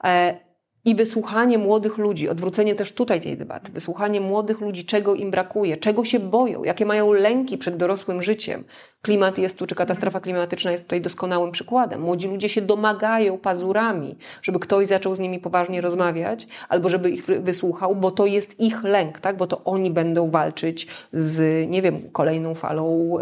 [0.05, 0.49] e,
[0.85, 5.77] i wysłuchanie młodych ludzi, odwrócenie też tutaj tej debaty, wysłuchanie młodych ludzi, czego im brakuje,
[5.77, 8.65] czego się boją, jakie mają lęki przed dorosłym życiem,
[9.03, 12.01] Klimat jest tu, czy katastrofa klimatyczna jest tutaj doskonałym przykładem.
[12.01, 17.25] Młodzi ludzie się domagają pazurami, żeby ktoś zaczął z nimi poważnie rozmawiać, albo żeby ich
[17.25, 19.37] wysłuchał, bo to jest ich lęk, tak?
[19.37, 23.19] bo to oni będą walczyć z, nie wiem, kolejną falą,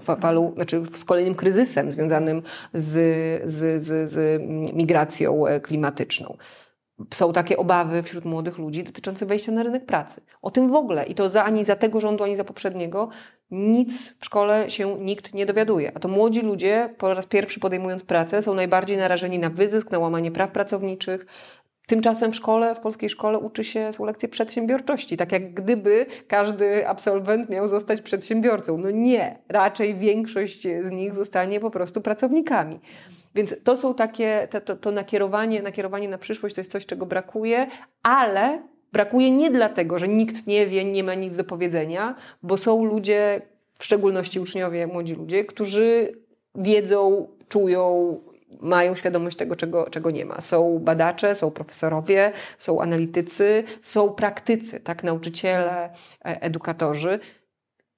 [0.00, 2.42] fa, falą znaczy z kolejnym kryzysem związanym
[2.74, 2.92] z,
[3.50, 6.36] z, z, z migracją klimatyczną.
[7.14, 10.20] są takie obawy wśród młodych ludzi dotyczące wejścia na rynek pracy.
[10.42, 13.08] O tym w ogóle i to za, ani za tego rządu, ani za poprzedniego
[13.54, 15.92] nic w szkole się nikt nie dowiaduje.
[15.94, 19.98] A to młodzi ludzie, po raz pierwszy podejmując pracę, są najbardziej narażeni na wyzysk, na
[19.98, 21.26] łamanie praw pracowniczych.
[21.86, 25.16] Tymczasem w szkole, w polskiej szkole uczy się, są lekcje przedsiębiorczości.
[25.16, 28.78] Tak jak gdyby każdy absolwent miał zostać przedsiębiorcą.
[28.78, 32.80] No nie, raczej większość z nich zostanie po prostu pracownikami.
[33.34, 37.06] Więc to są takie, to, to, to nakierowanie, nakierowanie na przyszłość to jest coś, czego
[37.06, 37.66] brakuje,
[38.02, 38.62] ale
[38.94, 43.42] brakuje nie dlatego, że nikt nie wie, nie ma nic do powiedzenia, bo są ludzie,
[43.78, 46.12] w szczególności uczniowie, młodzi ludzie, którzy
[46.54, 48.16] wiedzą, czują,
[48.60, 50.40] mają świadomość tego, czego, czego nie ma.
[50.40, 55.90] Są badacze, są profesorowie, są analitycy, są praktycy, tak, nauczyciele,
[56.24, 57.20] e, edukatorzy.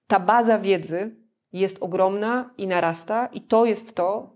[0.07, 1.11] Ta baza wiedzy
[1.53, 4.36] jest ogromna i narasta, i to jest to,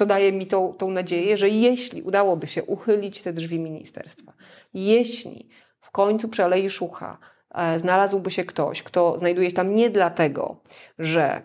[0.00, 4.32] co daje mi tą, tą nadzieję, że jeśli udałoby się uchylić te drzwi ministerstwa,
[4.74, 5.48] jeśli
[5.80, 7.18] w końcu przy Alei Szucha
[7.54, 10.56] e, znalazłby się ktoś, kto znajduje się tam nie dlatego,
[10.98, 11.42] że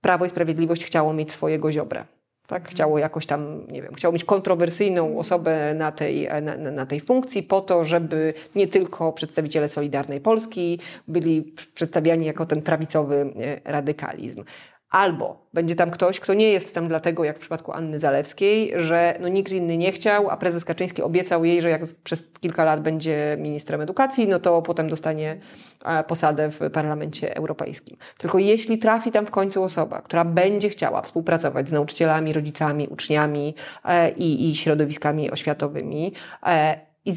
[0.00, 2.04] Prawo i Sprawiedliwość chciało mieć swojego ziobrę,
[2.46, 2.68] tak?
[2.68, 7.42] Chciało jakoś tam, nie wiem, chciało mieć kontrowersyjną osobę na tej, na, na, tej funkcji
[7.42, 13.32] po to, żeby nie tylko przedstawiciele Solidarnej Polski byli przedstawiani jako ten prawicowy
[13.64, 14.44] e, radykalizm.
[14.90, 19.16] Albo będzie tam ktoś, kto nie jest tam dlatego, jak w przypadku Anny Zalewskiej, że
[19.20, 22.82] no nikt inny nie chciał, a prezes Kaczyński obiecał jej, że jak przez kilka lat
[22.82, 25.40] będzie ministrem edukacji, no to potem dostanie
[25.84, 27.96] e, posadę w Parlamencie Europejskim.
[28.18, 33.54] Tylko jeśli trafi tam w końcu osoba, która będzie chciała współpracować z nauczycielami, rodzicami, uczniami
[33.84, 36.12] e, i, i środowiskami oświatowymi,
[36.46, 37.12] e, i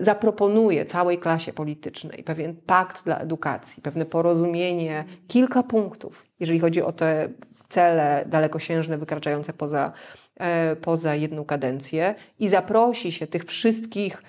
[0.00, 6.92] zaproponuje całej klasie politycznej pewien pakt dla edukacji, pewne porozumienie, kilka punktów, jeżeli chodzi o
[6.92, 7.28] te
[7.68, 9.92] cele dalekosiężne, wykraczające poza,
[10.36, 14.22] e, poza jedną kadencję, i zaprosi się tych wszystkich,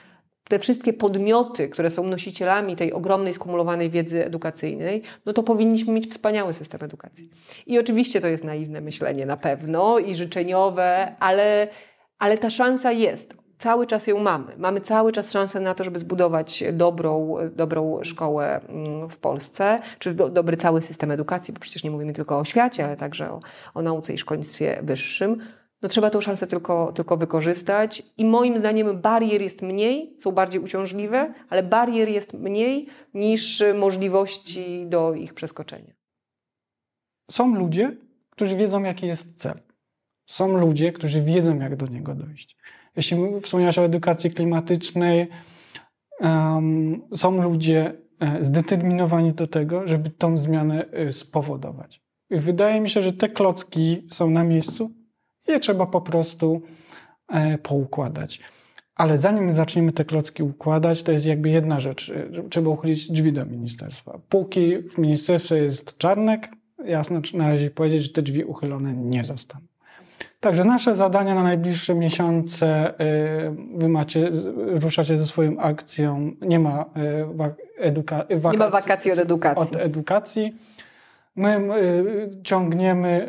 [0.43, 6.11] te wszystkie podmioty, które są nosicielami tej ogromnej skumulowanej wiedzy edukacyjnej, no to powinniśmy mieć
[6.11, 7.29] wspaniały system edukacji.
[7.67, 11.67] I oczywiście to jest naiwne myślenie na pewno i życzeniowe, ale,
[12.19, 14.57] ale ta szansa jest cały czas ją mamy.
[14.57, 20.13] Mamy cały czas szansę na to, żeby zbudować dobrą, dobrą szkołę mm, w Polsce, czy
[20.13, 23.39] do, dobry cały system edukacji, bo przecież nie mówimy tylko o oświacie, ale także o,
[23.73, 25.41] o nauce i szkolnictwie wyższym.
[25.81, 30.61] No trzeba tą szansę tylko, tylko wykorzystać i moim zdaniem barier jest mniej, są bardziej
[30.61, 35.93] uciążliwe, ale barier jest mniej niż możliwości do ich przeskoczenia.
[37.31, 37.97] Są ludzie,
[38.29, 39.59] którzy wiedzą, jaki jest cel.
[40.25, 42.57] Są ludzie, którzy wiedzą, jak do niego dojść.
[42.95, 45.27] Jeśli wspomniałeś o edukacji klimatycznej,
[46.19, 52.01] um, są ludzie e, zdeterminowani do tego, żeby tą zmianę e, spowodować.
[52.29, 54.91] I wydaje mi się, że te klocki są na miejscu
[55.47, 56.61] i je trzeba po prostu
[57.27, 58.39] e, poukładać.
[58.95, 62.13] Ale zanim zaczniemy te klocki układać, to jest jakby jedna rzecz.
[62.49, 64.19] Trzeba uchylić drzwi do ministerstwa.
[64.29, 66.49] Póki w ministerstwie jest czarnek,
[66.85, 69.70] jasno należy powiedzieć, że te drzwi uchylone nie zostaną.
[70.41, 76.85] Także nasze zadania na najbliższe miesiące, y, wy macie, ruszacie ze swoją akcją, nie ma,
[77.81, 79.75] y, eduka- wakacji, nie ma wakacji od edukacji.
[79.77, 80.55] Od edukacji.
[81.35, 83.27] My y, ciągniemy,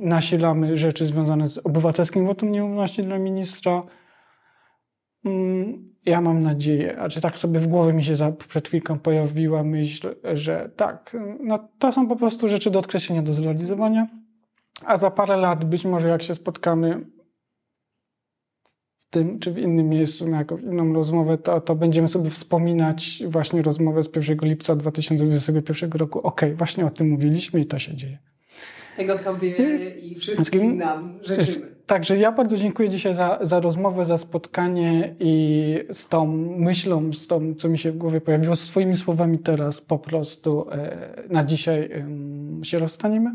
[0.00, 3.82] nasilamy rzeczy związane z obywatelskim wotum nieufności dla ministra.
[5.24, 8.98] Mm, ja mam nadzieję, a czy tak sobie w głowie mi się za, przed chwilką
[8.98, 14.06] pojawiła myśl, że tak, no to są po prostu rzeczy do odkreślenia, do zrealizowania.
[14.84, 17.06] A za parę lat, być może jak się spotkamy
[19.08, 23.22] w tym czy w innym miejscu na jakąś inną rozmowę, to, to będziemy sobie wspominać
[23.28, 26.18] właśnie rozmowę z 1 lipca 2021 roku.
[26.18, 28.18] Okej, okay, właśnie o tym mówiliśmy i to się dzieje.
[28.96, 31.78] Tego sobie i wszystkim nam życzymy.
[31.86, 36.26] Także ja bardzo dziękuję dzisiaj za, za rozmowę, za spotkanie i z tą
[36.58, 40.70] myślą, z tą, co mi się w głowie pojawiło, z Twoimi słowami teraz po prostu
[40.70, 41.90] e, na dzisiaj
[42.62, 43.30] się rozstaniemy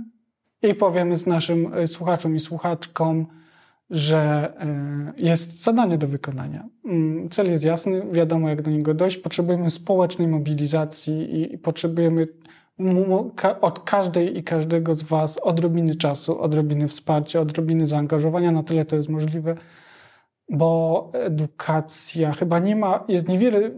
[0.64, 3.26] i powiemy z naszym e, słuchaczom i słuchaczkom,
[3.90, 6.68] że e, jest zadanie do wykonania.
[6.86, 9.18] Mm, cel jest jasny, wiadomo jak do niego dojść.
[9.18, 12.28] Potrzebujemy społecznej mobilizacji i potrzebujemy
[13.62, 18.96] od każdej i każdego z Was odrobiny czasu, odrobiny wsparcia, odrobiny zaangażowania, na tyle to
[18.96, 19.56] jest możliwe,
[20.50, 23.72] bo edukacja chyba nie ma, jest niewiele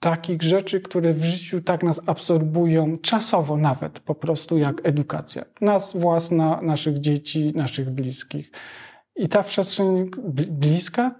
[0.00, 5.44] takich rzeczy, które w życiu tak nas absorbują, czasowo nawet po prostu jak edukacja.
[5.60, 8.52] Nas własna, naszych dzieci, naszych bliskich.
[9.16, 10.10] I ta przestrzeń
[10.50, 11.14] bliska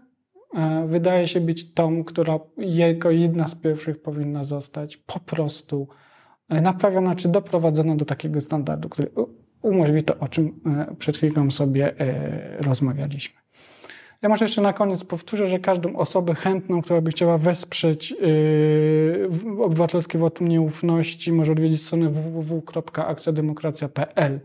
[0.54, 5.88] e, wydaje się być tą, która jego jedna z pierwszych powinna zostać po prostu
[6.48, 9.10] e, naprawiona czy doprowadzona do takiego standardu, który
[9.62, 11.94] umożliwi to, o czym e, przed chwilą sobie
[12.60, 13.40] rozmawialiśmy.
[14.22, 19.30] Ja może jeszcze na koniec powtórzę, że każdą osobę chętną, która by chciała wesprzeć yy,
[19.62, 24.40] obywatelskie wotum nieufności, może odwiedzić stronę www.akcjademokracja.pl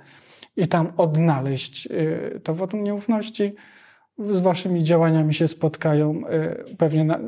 [0.58, 3.56] i tam odnaleźć yy, to wotum nieufności
[4.20, 6.22] z waszymi działaniami się spotkają
[6.72, 7.20] y, pewnie na,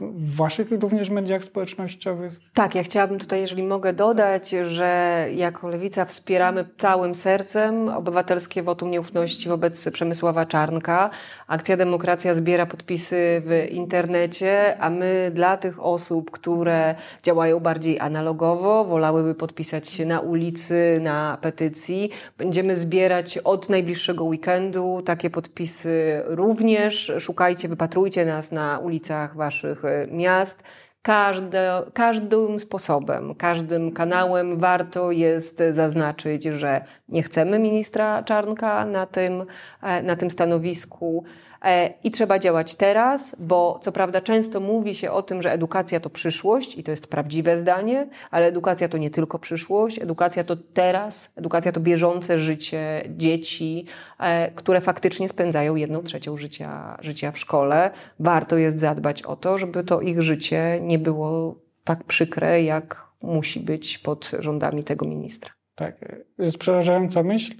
[0.00, 2.40] w waszych również mediach społecznościowych?
[2.54, 8.90] Tak, ja chciałabym tutaj, jeżeli mogę dodać, że jako Lewica wspieramy całym sercem obywatelskie wotum
[8.90, 11.10] nieufności wobec Przemysława Czarnka.
[11.46, 18.84] Akcja Demokracja zbiera podpisy w internecie, a my dla tych osób, które działają bardziej analogowo,
[18.84, 27.12] wolałyby podpisać się na ulicy, na petycji, będziemy zbierać od najbliższego weekendu takie podpisy również
[27.18, 30.62] szukajcie, wypatrujcie nas na ulicach waszych e, miast.
[31.02, 39.44] Każde, każdym sposobem, każdym kanałem warto jest zaznaczyć, że nie chcemy ministra Czarnka na tym,
[39.82, 41.24] e, na tym stanowisku.
[41.64, 46.00] E, I trzeba działać teraz, bo co prawda często mówi się o tym, że edukacja
[46.00, 50.56] to przyszłość i to jest prawdziwe zdanie, ale edukacja to nie tylko przyszłość, edukacja to
[50.56, 53.86] teraz, edukacja to bieżące życie dzieci,
[54.18, 57.90] e, które faktycznie spędzają jedną trzecią życia, życia w szkole.
[58.20, 61.54] Warto jest zadbać o to, żeby to ich życie nie było
[61.84, 65.50] tak przykre, jak musi być pod rządami tego ministra.
[65.74, 67.54] Tak, jest przerażająca myśl,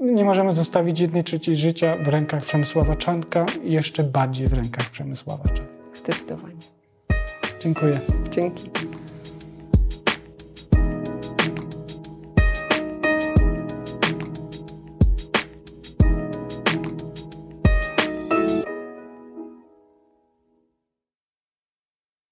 [0.00, 4.90] nie możemy zostawić jednej trzeciej życia w rękach Przemysława Czanka i jeszcze bardziej w rękach
[4.90, 5.72] Przemysława Czanka.
[5.94, 6.54] Zdecydowanie.
[7.60, 8.00] Dziękuję.
[8.30, 8.70] Dzięki.